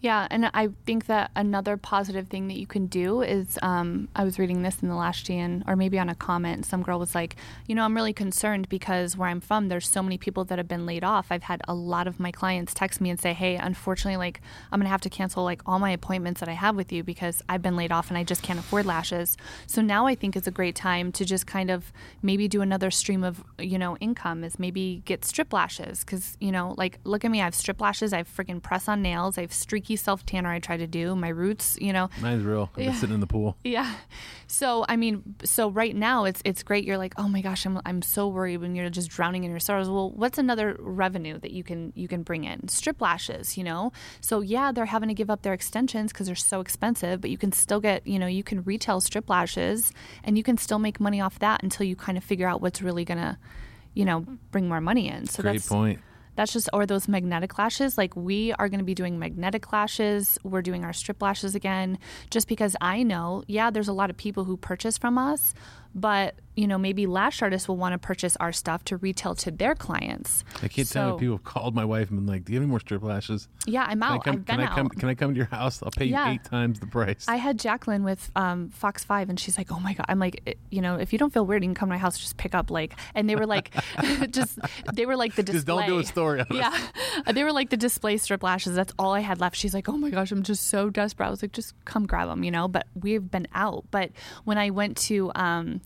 Yeah, 0.01 0.29
and 0.31 0.51
I 0.53 0.69
think 0.85 1.07
that 1.07 1.31
another 1.35 1.77
positive 1.79 2.29
thing 2.29 2.49
that 2.49 2.59
you 2.59 2.67
can 2.67 2.87
do 2.87 3.23
is 3.23 3.59
um, 3.63 4.09
I 4.15 4.25
was 4.25 4.39
reading 4.39 4.63
this 4.63 4.83
in 4.83 4.89
the 4.89 4.95
last 4.95 5.25
Jan, 5.27 5.65
or 5.67 5.75
maybe 5.75 5.99
on 5.99 6.11
a 6.11 6.15
comment. 6.15 6.67
Some 6.67 6.83
girl 6.83 6.99
was 6.99 7.15
like, 7.15 7.37
you 7.67 7.75
know, 7.75 7.83
I'm 7.83 7.97
really 7.97 8.13
concerned 8.13 8.69
because 8.69 9.17
where 9.17 9.29
I'm 9.29 9.41
from, 9.41 9.69
there's 9.69 9.89
so 9.89 10.03
many 10.03 10.19
people 10.19 10.45
that 10.45 10.59
have 10.59 10.69
been 10.69 10.85
laid 10.85 11.03
off. 11.03 11.29
I've 11.31 11.45
had 11.45 11.63
a 11.67 11.75
lot 11.75 12.07
of 12.07 12.21
my 12.21 12.31
clients 12.31 12.75
text 12.75 13.01
me 13.01 13.09
and 13.09 13.19
say, 13.19 13.33
hey, 13.33 13.57
unfortunately, 13.57 14.19
like 14.19 14.43
I'm 14.71 14.79
gonna 14.79 14.91
have 14.91 15.01
to 15.01 15.11
cancel 15.11 15.45
like 15.45 15.63
all 15.67 15.79
my 15.79 15.91
appointments 15.91 16.41
that 16.41 16.49
I 16.49 16.53
have 16.53 16.77
with 16.77 16.93
you 16.93 17.03
because 17.03 17.43
I've 17.49 17.63
been 17.63 17.75
laid 17.75 17.91
off 17.91 18.09
and 18.09 18.19
I 18.19 18.23
just 18.23 18.43
can't 18.43 18.59
afford 18.59 18.85
lashes. 18.85 19.37
So 19.67 19.81
now 19.81 20.07
I 20.07 20.15
think 20.15 20.37
is 20.37 20.47
a 20.47 20.51
great 20.53 20.77
time 20.77 21.11
to 21.13 21.25
just 21.25 21.47
kind 21.47 21.71
of 21.71 21.91
maybe 22.23 22.49
do 22.49 22.61
another 22.61 22.91
stream 22.91 23.25
of 23.25 23.43
you 23.59 23.79
know 23.79 23.97
income 23.97 24.45
is 24.45 24.59
maybe 24.59 25.03
get 25.07 25.25
strip 25.25 25.55
lashes 25.55 26.01
because 26.01 26.37
you 26.39 26.53
know 26.53 26.75
like 26.77 27.01
look 27.05 27.25
at 27.25 27.31
me, 27.31 27.41
I 27.41 27.45
have 27.45 27.55
strip 27.55 27.81
lashes, 27.81 28.13
I 28.13 28.19
have 28.19 28.29
freaking 28.29 28.63
press 28.63 28.89
on 28.89 29.01
nails, 29.03 29.39
I 29.39 29.41
have 29.41 29.53
streaky 29.53 29.96
self 29.97 30.25
tanner 30.27 30.51
I 30.51 30.59
try 30.59 30.77
to 30.77 30.87
do, 30.87 31.17
my 31.17 31.29
roots, 31.29 31.77
you 31.81 31.93
know. 31.93 32.09
Mine's 32.21 32.45
real. 32.45 32.71
Been 32.75 32.85
Yeah. 32.87 32.95
sitting 32.95 33.15
in 33.15 33.21
the 33.21 33.27
pool. 33.27 33.57
Yeah. 33.65 33.95
So 34.47 34.85
I 34.89 34.97
mean, 34.97 35.35
so 35.45 35.71
right 35.71 35.95
now 35.95 36.25
it's 36.25 36.41
it's 36.45 36.63
great. 36.63 36.85
You're 36.85 36.99
like, 36.99 37.15
oh 37.19 37.29
my 37.29 37.41
gosh, 37.41 37.67
I'm 37.67 37.81
I'm 37.85 38.01
so 38.03 38.29
worried 38.29 38.59
when 38.59 38.75
you're 38.77 38.89
just 38.91 39.11
drowning 39.11 39.43
in 39.45 39.51
your 39.51 39.59
sorrows. 39.61 39.89
Well, 39.91 40.11
what's 40.11 40.39
another 40.39 40.77
revenue 40.79 41.39
that 41.41 41.51
you 41.51 41.65
can 41.65 41.93
you 41.97 42.07
can 42.09 42.23
bring 42.23 42.45
in? 42.45 42.69
Strip 42.69 43.01
lashes, 43.01 43.57
you 43.59 43.65
know. 43.65 43.93
So 44.21 44.41
yeah, 44.41 44.71
they're 44.73 44.85
having 44.87 45.09
to 45.09 45.15
give 45.15 45.31
up 45.31 45.43
their 45.43 45.53
extensions 45.53 46.13
because 46.13 46.27
they're 46.27 46.37
so 46.37 46.61
expensive, 46.61 47.21
but 47.21 47.31
you 47.31 47.39
can 47.39 47.51
still 47.53 47.81
get 47.81 48.07
you 48.07 48.19
know 48.19 48.27
you 48.27 48.45
can 48.45 48.63
retail 48.63 49.01
strip 49.01 49.29
lashes 49.29 49.93
and 50.23 50.37
you 50.39 50.45
can 50.45 50.57
still 50.59 50.79
make 50.79 51.01
money 51.01 51.21
off 51.21 51.39
that 51.41 51.63
until 51.65 51.85
you 51.87 51.97
kind 51.97 52.17
of 52.17 52.23
figure 52.25 52.47
out 52.49 52.61
what's 52.63 52.81
really 52.81 53.05
gonna, 53.05 53.39
you 53.95 54.05
know, 54.05 54.21
bring 54.53 54.69
more 54.69 54.81
money 54.81 55.09
in. 55.09 55.27
So 55.27 55.43
that's 55.43 55.43
Great 55.43 55.53
that's 55.55 55.69
point. 55.69 56.01
That's 56.37 56.53
just, 56.53 56.69
or 56.73 56.87
those 56.87 57.09
magnetic 57.09 57.59
lashes. 57.59 57.99
Like 57.99 58.15
we 58.15 58.53
are 58.53 58.69
going 58.69 58.79
to 58.79 58.85
be 58.85 58.95
doing 58.95 59.19
magnetic 59.19 59.73
lashes. 59.73 60.39
We're 60.45 60.63
doing 60.63 60.85
our 60.85 60.93
strip 60.93 61.21
lashes 61.21 61.55
again, 61.55 61.99
just 62.31 62.47
because 62.47 62.77
I 62.81 63.03
know, 63.03 63.43
yeah, 63.49 63.71
there's 63.71 63.89
a 63.89 63.93
lot 63.93 64.11
of 64.11 64.17
people 64.17 64.45
who 64.45 64.57
purchase 64.57 64.97
from 64.99 65.19
us, 65.19 65.55
but 65.97 66.35
you 66.55 66.67
know 66.67 66.79
maybe 66.79 67.07
lash 67.07 67.43
artists 67.43 67.69
will 67.69 67.77
want 67.77 67.93
to 67.93 67.99
purchase 67.99 68.35
our 68.37 68.51
stuff 68.53 68.83
to 68.85 68.97
retail 68.99 69.35
to 69.35 69.51
their 69.51 69.75
clients. 69.75 70.45
I 70.63 70.69
can't 70.69 70.89
tell 70.89 71.13
you 71.13 71.19
people 71.19 71.35
have 71.37 71.45
called 71.45 71.75
my 71.75 71.85
wife 71.85 72.11
and 72.11 72.19
been 72.19 72.27
like, 72.27 72.45
"Do 72.45 72.53
you 72.53 72.59
have 72.59 72.63
any 72.63 72.71
more 72.71 72.81
strip 72.81 73.03
lashes?" 73.03 73.49
Yeah, 73.67 73.85
I'm 73.89 74.03
out. 74.03 74.23
Can 74.25 74.33
I 74.33 74.37
come, 74.37 74.41
I've 74.41 74.45
been 74.47 74.57
can 74.57 74.61
I 74.61 74.65
out. 74.69 74.75
come, 74.77 74.89
can 74.91 75.09
I 75.09 75.15
come 75.15 75.31
to 75.33 75.37
your 75.37 75.47
house? 75.47 75.83
I'll 75.83 75.91
pay 75.91 76.05
Yeah. 76.07 76.29
you 76.29 76.35
eight 76.35 76.45
times 76.45 76.79
the 76.81 76.87
price. 76.87 77.25
I 77.29 77.37
had 77.37 77.59
Jacqueline 77.59 78.05
with 78.05 78.31
um, 78.37 78.69
Fox 78.71 79.05
Five, 79.05 79.29
and 79.31 79.41
she's 79.41 79.59
like, 79.59 79.73
"Oh 79.73 79.81
my 79.81 79.95
god!" 79.95 80.07
I'm 80.09 80.19
like, 80.19 80.57
you 80.71 80.81
know, 80.83 80.97
if 80.97 81.13
you 81.13 81.19
don't 81.19 81.33
feel 81.33 81.45
weird, 81.47 81.63
you 81.63 81.69
can 81.69 81.75
come 81.75 81.89
to 81.89 81.95
my 81.95 81.99
house, 81.99 82.19
just 82.19 82.37
pick 82.37 82.55
up 82.55 82.71
like. 82.71 82.95
And 83.15 83.29
they 83.29 83.37
were 83.37 83.47
like, 83.47 83.75
just 84.31 84.59
they 84.95 85.05
were 85.07 85.17
like 85.17 85.35
the 85.35 85.43
display. 85.43 85.57
Just 85.59 85.67
don't 85.67 85.87
do 85.87 85.99
a 85.99 86.05
story. 86.05 86.43
Yeah, 86.51 86.77
they 87.33 87.43
were 87.45 87.53
like 87.53 87.71
the 87.71 87.77
display 87.77 88.17
strip 88.19 88.43
lashes. 88.43 88.75
That's 88.75 88.93
all 88.99 89.13
I 89.13 89.21
had 89.21 89.41
left. 89.41 89.57
She's 89.57 89.75
like, 89.75 89.89
"Oh 89.89 89.97
my 89.97 90.11
gosh, 90.11 90.31
I'm 90.33 90.43
just 90.43 90.69
so 90.69 90.91
desperate." 90.91 91.27
I 91.27 91.31
was 91.31 91.43
like, 91.43 91.53
"Just 91.53 91.75
come 91.85 92.07
grab 92.07 92.29
them," 92.29 92.45
you 92.45 92.51
know. 92.51 92.67
But 92.69 92.87
we've 92.95 93.31
been 93.31 93.47
out. 93.55 93.85
But 93.91 94.11
when 94.45 94.57
I 94.59 94.71
went 94.71 94.97
to 95.09 95.31
um, 95.35 95.81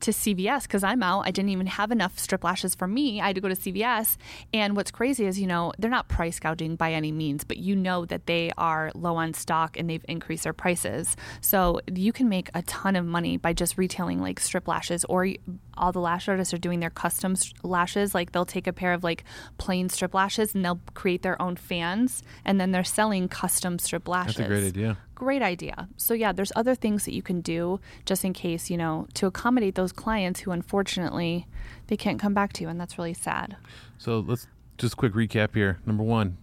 to 0.00 0.10
CVS 0.10 0.62
because 0.62 0.84
I'm 0.84 1.02
out. 1.02 1.26
I 1.26 1.30
didn't 1.30 1.50
even 1.50 1.66
have 1.66 1.90
enough 1.90 2.18
strip 2.18 2.44
lashes 2.44 2.74
for 2.74 2.86
me. 2.86 3.20
I 3.20 3.28
had 3.28 3.36
to 3.36 3.40
go 3.40 3.48
to 3.48 3.54
CVS. 3.54 4.16
And 4.52 4.76
what's 4.76 4.90
crazy 4.90 5.26
is, 5.26 5.40
you 5.40 5.46
know, 5.46 5.72
they're 5.78 5.90
not 5.90 6.08
price 6.08 6.38
gouging 6.38 6.76
by 6.76 6.92
any 6.92 7.12
means, 7.12 7.44
but 7.44 7.56
you 7.56 7.74
know 7.74 8.04
that 8.06 8.26
they 8.26 8.50
are 8.58 8.92
low 8.94 9.16
on 9.16 9.34
stock 9.34 9.78
and 9.78 9.88
they've 9.88 10.04
increased 10.08 10.44
their 10.44 10.52
prices. 10.52 11.16
So 11.40 11.80
you 11.92 12.12
can 12.12 12.28
make 12.28 12.50
a 12.54 12.62
ton 12.62 12.96
of 12.96 13.06
money 13.06 13.36
by 13.36 13.52
just 13.52 13.78
retailing 13.78 14.20
like 14.20 14.38
strip 14.40 14.68
lashes 14.68 15.04
or 15.06 15.28
all 15.76 15.92
the 15.92 16.00
lash 16.00 16.28
artists 16.28 16.52
are 16.52 16.58
doing 16.58 16.80
their 16.80 16.90
custom 16.90 17.34
lashes. 17.62 18.14
Like 18.14 18.32
they'll 18.32 18.44
take 18.44 18.66
a 18.66 18.72
pair 18.72 18.92
of 18.92 19.02
like 19.02 19.24
plain 19.58 19.88
strip 19.88 20.14
lashes 20.14 20.54
and 20.54 20.64
they'll 20.64 20.80
create 20.94 21.22
their 21.22 21.40
own 21.40 21.56
fans 21.56 22.22
and 22.44 22.60
then 22.60 22.70
they're 22.70 22.84
selling 22.84 23.28
custom 23.28 23.78
strip 23.78 24.08
lashes 24.08 24.36
That's 24.36 24.46
a 24.46 24.50
great 24.50 24.66
idea. 24.66 24.98
Great 25.16 25.42
idea. 25.42 25.88
So 25.96 26.14
yeah, 26.14 26.30
there's 26.30 26.52
other 26.54 26.76
things 26.76 27.04
that 27.06 27.14
you 27.14 27.22
can 27.22 27.40
do 27.40 27.80
just 28.04 28.24
in 28.24 28.32
case, 28.32 28.70
you 28.70 28.76
know, 28.76 29.08
to 29.14 29.26
accommodate 29.26 29.74
those 29.74 29.90
clients 29.90 30.40
who 30.40 30.52
unfortunately 30.52 31.48
they 31.88 31.96
can't 31.96 32.20
come 32.20 32.34
back 32.34 32.52
to 32.54 32.62
you 32.62 32.68
and 32.68 32.80
that's 32.80 32.96
really 32.98 33.14
sad. 33.14 33.56
So 33.98 34.20
let's 34.20 34.46
just 34.78 34.96
quick 34.96 35.14
recap 35.14 35.54
here. 35.54 35.80
Number 35.84 36.04
one, 36.04 36.36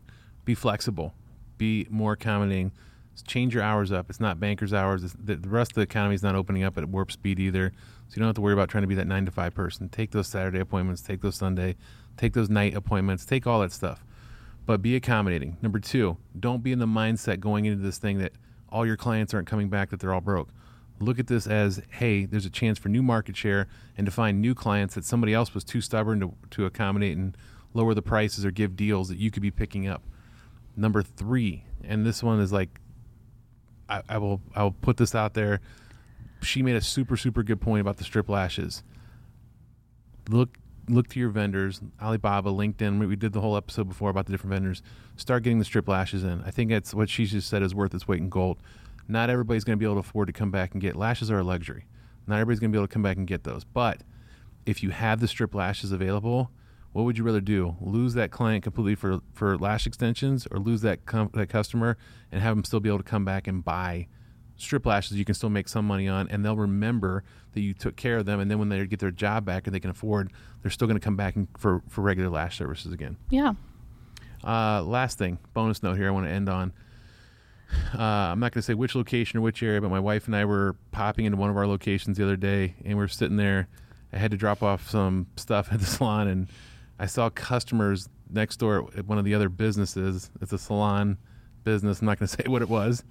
be 0.43 0.55
flexible, 0.55 1.13
be 1.57 1.87
more 1.89 2.13
accommodating. 2.13 2.73
Change 3.27 3.53
your 3.53 3.61
hours 3.61 3.91
up. 3.91 4.09
It's 4.09 4.19
not 4.19 4.39
banker's 4.39 4.73
hours. 4.73 5.03
It's, 5.03 5.15
the, 5.23 5.37
rest 5.47 5.73
of 5.73 5.75
the 5.75 5.81
economy 5.81 6.15
is 6.15 6.23
not 6.23 6.33
opening 6.33 6.63
up 6.63 6.79
at 6.79 6.89
warp 6.89 7.11
speed 7.11 7.39
either. 7.39 7.71
So 8.07 8.15
you 8.15 8.19
don't 8.19 8.27
have 8.27 8.35
to 8.35 8.41
worry 8.41 8.53
about 8.53 8.69
trying 8.69 8.81
to 8.81 8.87
be 8.87 8.95
that 8.95 9.05
nine 9.05 9.23
to 9.25 9.31
five 9.31 9.53
person. 9.53 9.87
Take 9.87 10.09
those 10.09 10.27
Saturday 10.27 10.59
appointments. 10.59 11.03
Take 11.03 11.21
those 11.21 11.35
Sunday. 11.35 11.75
Take 12.17 12.33
those 12.33 12.49
night 12.49 12.73
appointments. 12.73 13.23
Take 13.23 13.45
all 13.45 13.61
that 13.61 13.71
stuff. 13.71 14.03
But 14.65 14.81
be 14.81 14.95
accommodating. 14.95 15.57
Number 15.61 15.79
two, 15.79 16.17
don't 16.39 16.63
be 16.63 16.71
in 16.71 16.79
the 16.79 16.87
mindset 16.87 17.39
going 17.39 17.65
into 17.65 17.83
this 17.83 17.99
thing 17.99 18.17
that 18.17 18.33
all 18.73 18.85
your 18.85 18.97
clients 18.97 19.33
aren't 19.33 19.47
coming 19.47 19.69
back, 19.69 19.91
that 19.91 19.99
they're 19.99 20.13
all 20.13 20.19
broke. 20.21 20.49
Look 20.99 21.19
at 21.19 21.27
this 21.27 21.47
as, 21.47 21.81
hey, 21.89 22.25
there's 22.25 22.45
a 22.45 22.49
chance 22.49 22.79
for 22.79 22.89
new 22.89 23.03
market 23.03 23.37
share 23.37 23.67
and 23.97 24.05
to 24.05 24.11
find 24.11 24.41
new 24.41 24.55
clients 24.55 24.95
that 24.95 25.05
somebody 25.05 25.33
else 25.33 25.53
was 25.53 25.63
too 25.63 25.81
stubborn 25.81 26.19
to, 26.19 26.33
to 26.51 26.65
accommodate 26.65 27.17
and 27.17 27.37
lower 27.73 27.93
the 27.93 28.01
prices 28.01 28.45
or 28.45 28.51
give 28.51 28.75
deals 28.75 29.09
that 29.09 29.17
you 29.17 29.31
could 29.31 29.41
be 29.41 29.51
picking 29.51 29.87
up. 29.87 30.03
Number 30.75 31.01
three, 31.03 31.65
and 31.83 32.05
this 32.05 32.23
one 32.23 32.39
is 32.39 32.51
like, 32.51 32.79
I, 33.89 34.01
I 34.09 34.17
will 34.17 34.41
I 34.55 34.63
will 34.63 34.71
put 34.71 34.97
this 34.97 35.13
out 35.13 35.33
there. 35.33 35.59
She 36.41 36.63
made 36.63 36.75
a 36.75 36.81
super 36.81 37.17
super 37.17 37.43
good 37.43 37.61
point 37.61 37.81
about 37.81 37.97
the 37.97 38.03
strip 38.03 38.29
lashes. 38.29 38.83
Look 40.29 40.57
look 40.89 41.07
to 41.09 41.19
your 41.19 41.29
vendors, 41.29 41.81
Alibaba, 42.01 42.49
LinkedIn. 42.49 42.99
We- 42.99 43.15
did 43.15 43.33
the 43.33 43.41
whole 43.41 43.55
episode 43.55 43.87
before 43.87 44.09
about 44.09 44.25
the 44.25 44.31
different 44.31 44.53
vendors. 44.53 44.81
Start 45.15 45.43
getting 45.43 45.59
the 45.59 45.65
strip 45.65 45.87
lashes 45.87 46.23
in. 46.23 46.41
I 46.41 46.51
think 46.51 46.69
that's 46.69 46.93
what 46.93 47.09
she 47.09 47.25
just 47.25 47.49
said 47.49 47.61
is 47.63 47.73
worth 47.73 47.93
its 47.93 48.07
weight 48.07 48.19
in 48.19 48.29
gold. 48.29 48.57
Not 49.07 49.29
everybody's 49.29 49.63
going 49.63 49.77
to 49.77 49.79
be 49.79 49.85
able 49.85 49.95
to 50.01 50.07
afford 50.07 50.27
to 50.27 50.33
come 50.33 50.51
back 50.51 50.73
and 50.73 50.81
get 50.81 50.95
lashes 50.95 51.29
are 51.29 51.39
a 51.39 51.43
luxury. 51.43 51.85
Not 52.27 52.35
everybody's 52.35 52.59
going 52.59 52.71
to 52.71 52.75
be 52.75 52.79
able 52.79 52.87
to 52.87 52.93
come 52.93 53.03
back 53.03 53.17
and 53.17 53.27
get 53.27 53.43
those. 53.43 53.63
But 53.63 54.01
if 54.65 54.81
you 54.81 54.91
have 54.91 55.19
the 55.19 55.27
strip 55.27 55.53
lashes 55.53 55.91
available, 55.91 56.51
what 56.93 57.03
would 57.03 57.17
you 57.17 57.23
rather 57.23 57.41
do? 57.41 57.75
Lose 57.81 58.13
that 58.13 58.31
client 58.31 58.63
completely 58.63 58.95
for 58.95 59.19
for 59.33 59.57
lash 59.57 59.85
extensions, 59.87 60.47
or 60.51 60.59
lose 60.59 60.81
that 60.81 61.05
com- 61.05 61.31
that 61.33 61.49
customer 61.49 61.97
and 62.31 62.41
have 62.41 62.55
them 62.55 62.63
still 62.63 62.79
be 62.79 62.87
able 62.89 62.99
to 62.99 63.03
come 63.03 63.25
back 63.25 63.47
and 63.47 63.63
buy 63.65 64.07
strip 64.63 64.85
lashes 64.85 65.17
you 65.17 65.25
can 65.25 65.35
still 65.35 65.49
make 65.49 65.67
some 65.67 65.85
money 65.85 66.07
on, 66.07 66.27
and 66.29 66.43
they'll 66.43 66.57
remember 66.57 67.23
that 67.53 67.61
you 67.61 67.73
took 67.73 67.95
care 67.95 68.17
of 68.17 68.25
them. 68.25 68.39
And 68.39 68.49
then 68.49 68.59
when 68.59 68.69
they 68.69 68.85
get 68.85 68.99
their 68.99 69.11
job 69.11 69.45
back 69.45 69.67
and 69.67 69.75
they 69.75 69.79
can 69.79 69.89
afford, 69.89 70.31
they're 70.61 70.71
still 70.71 70.87
going 70.87 70.99
to 70.99 71.03
come 71.03 71.15
back 71.15 71.35
and, 71.35 71.47
for 71.57 71.81
for 71.89 72.01
regular 72.01 72.29
lash 72.29 72.57
services 72.57 72.91
again. 72.91 73.17
Yeah. 73.29 73.53
Uh, 74.43 74.83
last 74.83 75.17
thing, 75.17 75.37
bonus 75.53 75.83
note 75.83 75.95
here 75.95 76.07
I 76.07 76.11
want 76.11 76.25
to 76.25 76.31
end 76.31 76.49
on. 76.49 76.73
Uh, 77.93 78.01
I'm 78.01 78.39
not 78.39 78.51
going 78.51 78.61
to 78.61 78.65
say 78.65 78.73
which 78.73 78.95
location 78.95 79.39
or 79.39 79.41
which 79.41 79.63
area, 79.63 79.81
but 79.81 79.89
my 79.89 79.99
wife 79.99 80.27
and 80.27 80.35
I 80.35 80.45
were 80.45 80.75
popping 80.91 81.25
into 81.25 81.37
one 81.37 81.49
of 81.49 81.57
our 81.57 81.65
locations 81.65 82.17
the 82.17 82.23
other 82.23 82.35
day, 82.35 82.75
and 82.83 82.97
we 82.97 83.03
are 83.03 83.07
sitting 83.07 83.37
there. 83.37 83.67
I 84.11 84.17
had 84.17 84.31
to 84.31 84.37
drop 84.37 84.61
off 84.61 84.89
some 84.89 85.27
stuff 85.37 85.69
at 85.71 85.79
the 85.79 85.85
salon, 85.85 86.27
and 86.27 86.47
I 86.99 87.05
saw 87.05 87.29
customers 87.29 88.09
next 88.29 88.57
door 88.57 88.89
at 88.97 89.05
one 89.07 89.17
of 89.17 89.25
the 89.25 89.33
other 89.33 89.49
businesses. 89.49 90.29
It's 90.41 90.53
a 90.53 90.57
salon 90.57 91.17
business. 91.63 92.01
I'm 92.01 92.07
not 92.07 92.19
going 92.19 92.27
to 92.27 92.43
say 92.43 92.43
what 92.47 92.61
it 92.61 92.69
was, 92.69 93.03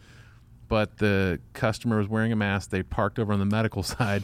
but 0.72 0.96
the 0.96 1.38
customer 1.52 1.98
was 1.98 2.08
wearing 2.08 2.32
a 2.32 2.36
mask. 2.36 2.70
They 2.70 2.82
parked 2.82 3.18
over 3.18 3.30
on 3.30 3.38
the 3.38 3.44
medical 3.44 3.82
side, 3.82 4.22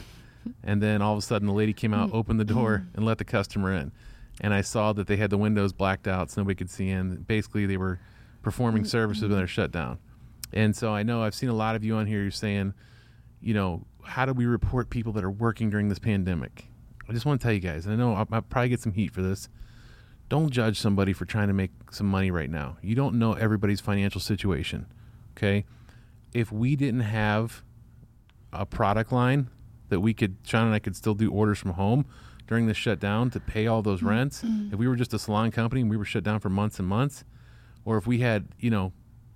and 0.65 0.83
then 0.83 1.03
all 1.03 1.13
of 1.13 1.19
a 1.19 1.21
sudden, 1.21 1.47
the 1.47 1.53
lady 1.53 1.75
came 1.75 1.93
out, 1.93 2.09
opened 2.15 2.41
the 2.41 2.45
door, 2.47 2.89
and 2.95 3.05
let 3.05 3.19
the 3.19 3.25
customer 3.27 3.71
in. 3.75 3.93
And 4.41 4.55
I 4.55 4.63
saw 4.63 4.95
that 4.95 5.09
they 5.09 5.19
had 5.19 5.29
the 5.29 5.37
windows 5.37 5.75
blacked 5.75 6.09
out, 6.09 6.31
so 6.31 6.41
nobody 6.41 6.55
could 6.55 6.71
see 6.71 6.89
in. 6.89 7.17
Basically, 7.17 7.67
they 7.67 7.77
were 7.77 8.01
performing 8.41 8.85
mm-hmm. 8.85 8.89
services 8.89 9.25
when 9.25 9.33
they're 9.33 9.47
shut 9.47 9.71
down. 9.71 9.99
And 10.51 10.75
so 10.75 10.95
I 10.95 11.03
know 11.03 11.23
I've 11.23 11.35
seen 11.35 11.51
a 11.51 11.55
lot 11.55 11.77
of 11.77 11.85
you 11.85 11.97
on 11.97 12.07
here. 12.07 12.23
You're 12.23 12.31
saying, 12.31 12.73
you 13.43 13.53
know, 13.53 13.85
how 14.03 14.25
do 14.25 14.33
we 14.33 14.47
report 14.47 14.89
people 14.89 15.13
that 15.13 15.25
are 15.25 15.31
working 15.31 15.69
during 15.69 15.91
this 15.91 15.99
pandemic? 15.99 16.69
I 17.11 17.13
just 17.13 17.27
want 17.27 17.43
to 17.43 17.45
tell 17.45 17.53
you 17.53 17.61
guys, 17.61 17.85
and 17.85 17.93
I 17.93 17.99
know 17.99 18.15
I'll, 18.15 18.29
I'll 18.33 18.41
probably 18.41 18.71
get 18.71 18.81
some 18.81 18.93
heat 18.93 19.13
for 19.13 19.21
this. 19.21 19.51
Don't 20.31 20.49
judge 20.49 20.81
somebody 20.81 21.13
for 21.13 21.27
trying 21.27 21.49
to 21.49 21.55
make 21.55 21.73
some 21.91 22.07
money 22.07 22.31
right 22.31 22.49
now. 22.49 22.79
You 22.81 22.95
don't 22.95 23.17
know 23.19 23.35
everybody's 23.35 23.83
financial 23.83 24.23
situation. 24.23 24.87
Okay. 25.37 25.67
If 26.33 26.53
we 26.53 26.77
didn't 26.77 27.01
have 27.01 27.63
a 28.53 28.67
product 28.67 29.13
line 29.13 29.51
that 29.89 30.01
we 30.01 30.15
could, 30.15 30.37
Sean 30.45 30.67
and 30.67 30.75
I 30.75 30.79
could 30.79 30.97
still 30.97 31.15
do 31.15 31.31
orders 31.31 31.59
from 31.59 31.73
home 31.73 32.07
during 32.47 32.67
this 32.67 32.77
shutdown 32.77 33.31
to 33.31 33.41
pay 33.41 33.67
all 33.67 33.83
those 33.83 33.99
mm-hmm. 33.99 34.09
rents, 34.09 34.43
if 34.73 34.79
we 34.79 34.89
were 34.89 34.97
just 34.97 35.15
a 35.15 35.19
salon 35.19 35.51
company 35.51 35.83
and 35.83 35.91
we 35.91 35.97
were 35.97 36.05
shut 36.05 36.25
down 36.25 36.41
for 36.41 36.49
months 36.49 36.79
and 36.79 36.89
months, 36.89 37.25
or 37.85 37.97
if 37.97 38.07
we 38.07 38.19
had, 38.19 38.49
you 38.59 38.71
know, 38.71 38.93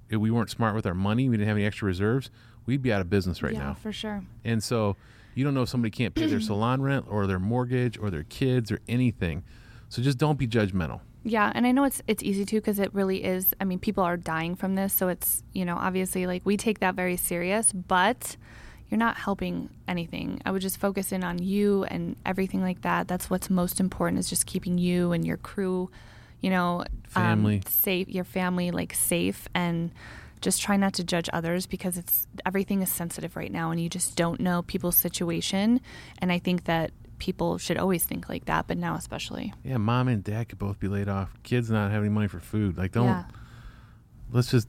if 0.09 0.19
we 0.19 0.31
weren't 0.31 0.51
smart 0.51 0.75
with 0.75 0.87
our 0.87 0.95
money, 0.95 1.29
we 1.29 1.37
didn't 1.37 1.49
have 1.49 1.57
any 1.57 1.67
extra 1.67 1.87
reserves, 1.87 2.31
we'd 2.67 2.83
be 2.83 2.93
out 2.93 3.01
of 3.01 3.09
business 3.09 3.43
right 3.43 3.55
yeah, 3.55 3.61
now. 3.61 3.75
for 3.75 3.93
sure. 3.93 4.23
And 4.45 4.63
so 4.63 4.97
you 5.35 5.45
don't 5.45 5.55
know 5.55 5.63
if 5.63 5.69
somebody 5.69 5.91
can't 5.91 6.15
pay 6.15 6.27
their 6.27 6.41
salon 6.43 6.83
rent 6.83 7.07
or 7.09 7.27
their 7.27 7.39
mortgage 7.39 7.99
or 7.99 8.11
their 8.11 8.25
kids 8.25 8.71
or 8.71 8.81
anything. 8.89 9.45
So 9.89 10.03
just 10.03 10.19
don't 10.19 10.39
be 10.39 10.47
judgmental. 10.47 11.01
Yeah, 11.25 11.53
and 11.55 11.67
I 11.67 11.73
know 11.73 11.85
it's 11.85 12.03
it's 12.07 12.23
easy 12.23 12.45
to 12.47 12.57
because 12.57 12.79
it 12.79 12.93
really 12.95 13.23
is. 13.23 13.55
I 13.61 13.65
mean, 13.65 13.79
people 13.79 14.03
are 14.03 14.17
dying 14.17 14.57
from 14.57 14.75
this, 14.75 14.93
so 14.93 15.09
it's 15.09 15.43
you 15.53 15.65
know 15.65 15.77
obviously 15.77 16.27
like 16.27 16.45
we 16.45 16.57
take 16.57 16.81
that 16.81 16.95
very 16.95 17.17
serious, 17.17 17.73
but 17.73 18.37
you're 18.89 18.99
not 18.99 19.17
helping 19.17 19.71
anything. 19.89 20.43
I 20.45 20.51
would 20.51 20.63
just 20.63 20.79
focus 20.79 21.13
in 21.13 21.25
on 21.25 21.43
you 21.43 21.85
and 21.85 22.17
everything 22.27 22.61
like 22.61 22.83
that. 22.83 23.09
That's 23.09 23.31
what's 23.31 23.49
most 23.49 23.81
important 23.81 24.19
is 24.19 24.29
just 24.29 24.45
keeping 24.47 24.77
you 24.77 25.13
and 25.13 25.25
your 25.25 25.39
crew, 25.39 25.91
you 26.43 26.51
know, 26.51 26.85
Family. 27.09 27.57
um, 27.57 27.63
safe, 27.69 28.09
your 28.09 28.25
family 28.25 28.71
like 28.71 28.93
safe, 28.93 29.49
and 29.55 29.93
just 30.43 30.61
try 30.61 30.77
not 30.77 30.93
to 30.95 31.05
judge 31.05 31.31
others 31.33 31.67
because 31.67 31.97
it's 31.97 32.27
everything 32.45 32.83
is 32.83 32.91
sensitive 32.91 33.37
right 33.37 33.53
now, 33.53 33.71
and 33.71 33.81
you 33.81 33.89
just 33.89 34.17
don't 34.17 34.41
know 34.41 34.61
people's 34.63 34.97
situation. 34.97 35.81
And 36.19 36.33
I 36.33 36.39
think 36.39 36.65
that 36.65 36.91
people 37.23 37.57
should 37.57 37.79
always 37.79 38.03
think 38.03 38.29
like 38.29 38.47
that, 38.47 38.67
but 38.67 38.77
now 38.77 38.97
especially. 38.97 39.55
Yeah, 39.63 39.77
mom 39.77 40.09
and 40.09 40.25
dad 40.25 40.49
could 40.49 40.59
both 40.59 40.81
be 40.81 40.89
laid 40.89 41.09
off. 41.09 41.33
Kids 41.45 41.71
not 41.71 41.93
having 41.93 42.13
money 42.13 42.27
for 42.27 42.41
food. 42.41 42.77
Like 42.77 42.91
don't 42.91 43.07
yeah. 43.07 43.25
let's 44.33 44.51
just 44.51 44.67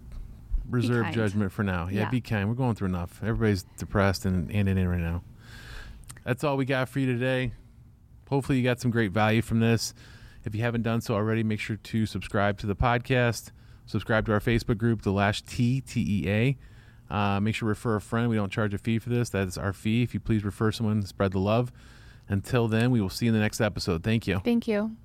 reserve 0.70 1.08
judgment 1.14 1.52
for 1.52 1.64
now. 1.64 1.88
Yeah, 1.88 2.02
Yeah. 2.02 2.10
be 2.12 2.22
kind. 2.22 2.48
We're 2.48 2.54
going 2.54 2.76
through 2.76 2.90
enough. 2.90 3.20
Everybody's 3.24 3.64
depressed 3.80 4.26
and 4.28 4.52
and 4.52 4.70
in 4.70 4.78
it 4.78 4.86
right 4.86 5.00
now. 5.00 5.24
That's 6.24 6.44
all 6.44 6.56
we 6.56 6.66
got 6.66 6.90
for 6.90 7.00
you 7.00 7.08
today. 7.08 7.54
Hopefully 8.30 8.60
you 8.60 8.64
got 8.64 8.80
some 8.80 8.92
great 8.92 9.12
value 9.12 9.42
from 9.42 9.60
this. 9.60 9.96
If 10.46 10.54
you 10.54 10.62
haven't 10.62 10.84
done 10.84 11.02
so 11.02 11.16
already, 11.16 11.42
make 11.42 11.60
sure 11.60 11.78
to 11.78 12.06
subscribe 12.06 12.60
to 12.60 12.68
the 12.68 12.76
podcast. 12.76 13.50
Subscribe 13.88 14.28
to 14.28 14.32
our 14.32 14.40
Facebook 14.40 14.78
group, 14.78 15.02
the 15.02 15.12
Lash 15.12 15.42
T 15.42 15.82
T 15.82 16.06
E 16.08 16.30
A. 16.30 16.58
Uh, 17.14 17.40
make 17.40 17.56
sure 17.56 17.66
to 17.66 17.70
refer 17.72 17.96
a 17.96 18.02
friend. 18.02 18.30
We 18.30 18.36
don't 18.36 18.52
charge 18.52 18.76
a 18.76 18.78
fee 18.78 19.00
for 19.00 19.10
this. 19.10 19.30
That 19.32 19.48
is 19.48 19.58
our 19.58 19.74
fee. 19.74 20.04
If 20.04 20.14
you 20.14 20.20
please 20.20 20.46
refer 20.46 20.72
someone, 20.72 21.02
spread 21.02 21.32
the 21.32 21.40
love. 21.40 21.72
Until 22.30 22.68
then, 22.68 22.92
we 22.92 23.02
will 23.02 23.10
see 23.10 23.26
you 23.26 23.32
in 23.32 23.36
the 23.36 23.42
next 23.42 23.62
episode. 23.62 24.04
Thank 24.04 24.28
you. 24.28 24.40
Thank 24.44 24.68
you. 24.68 24.96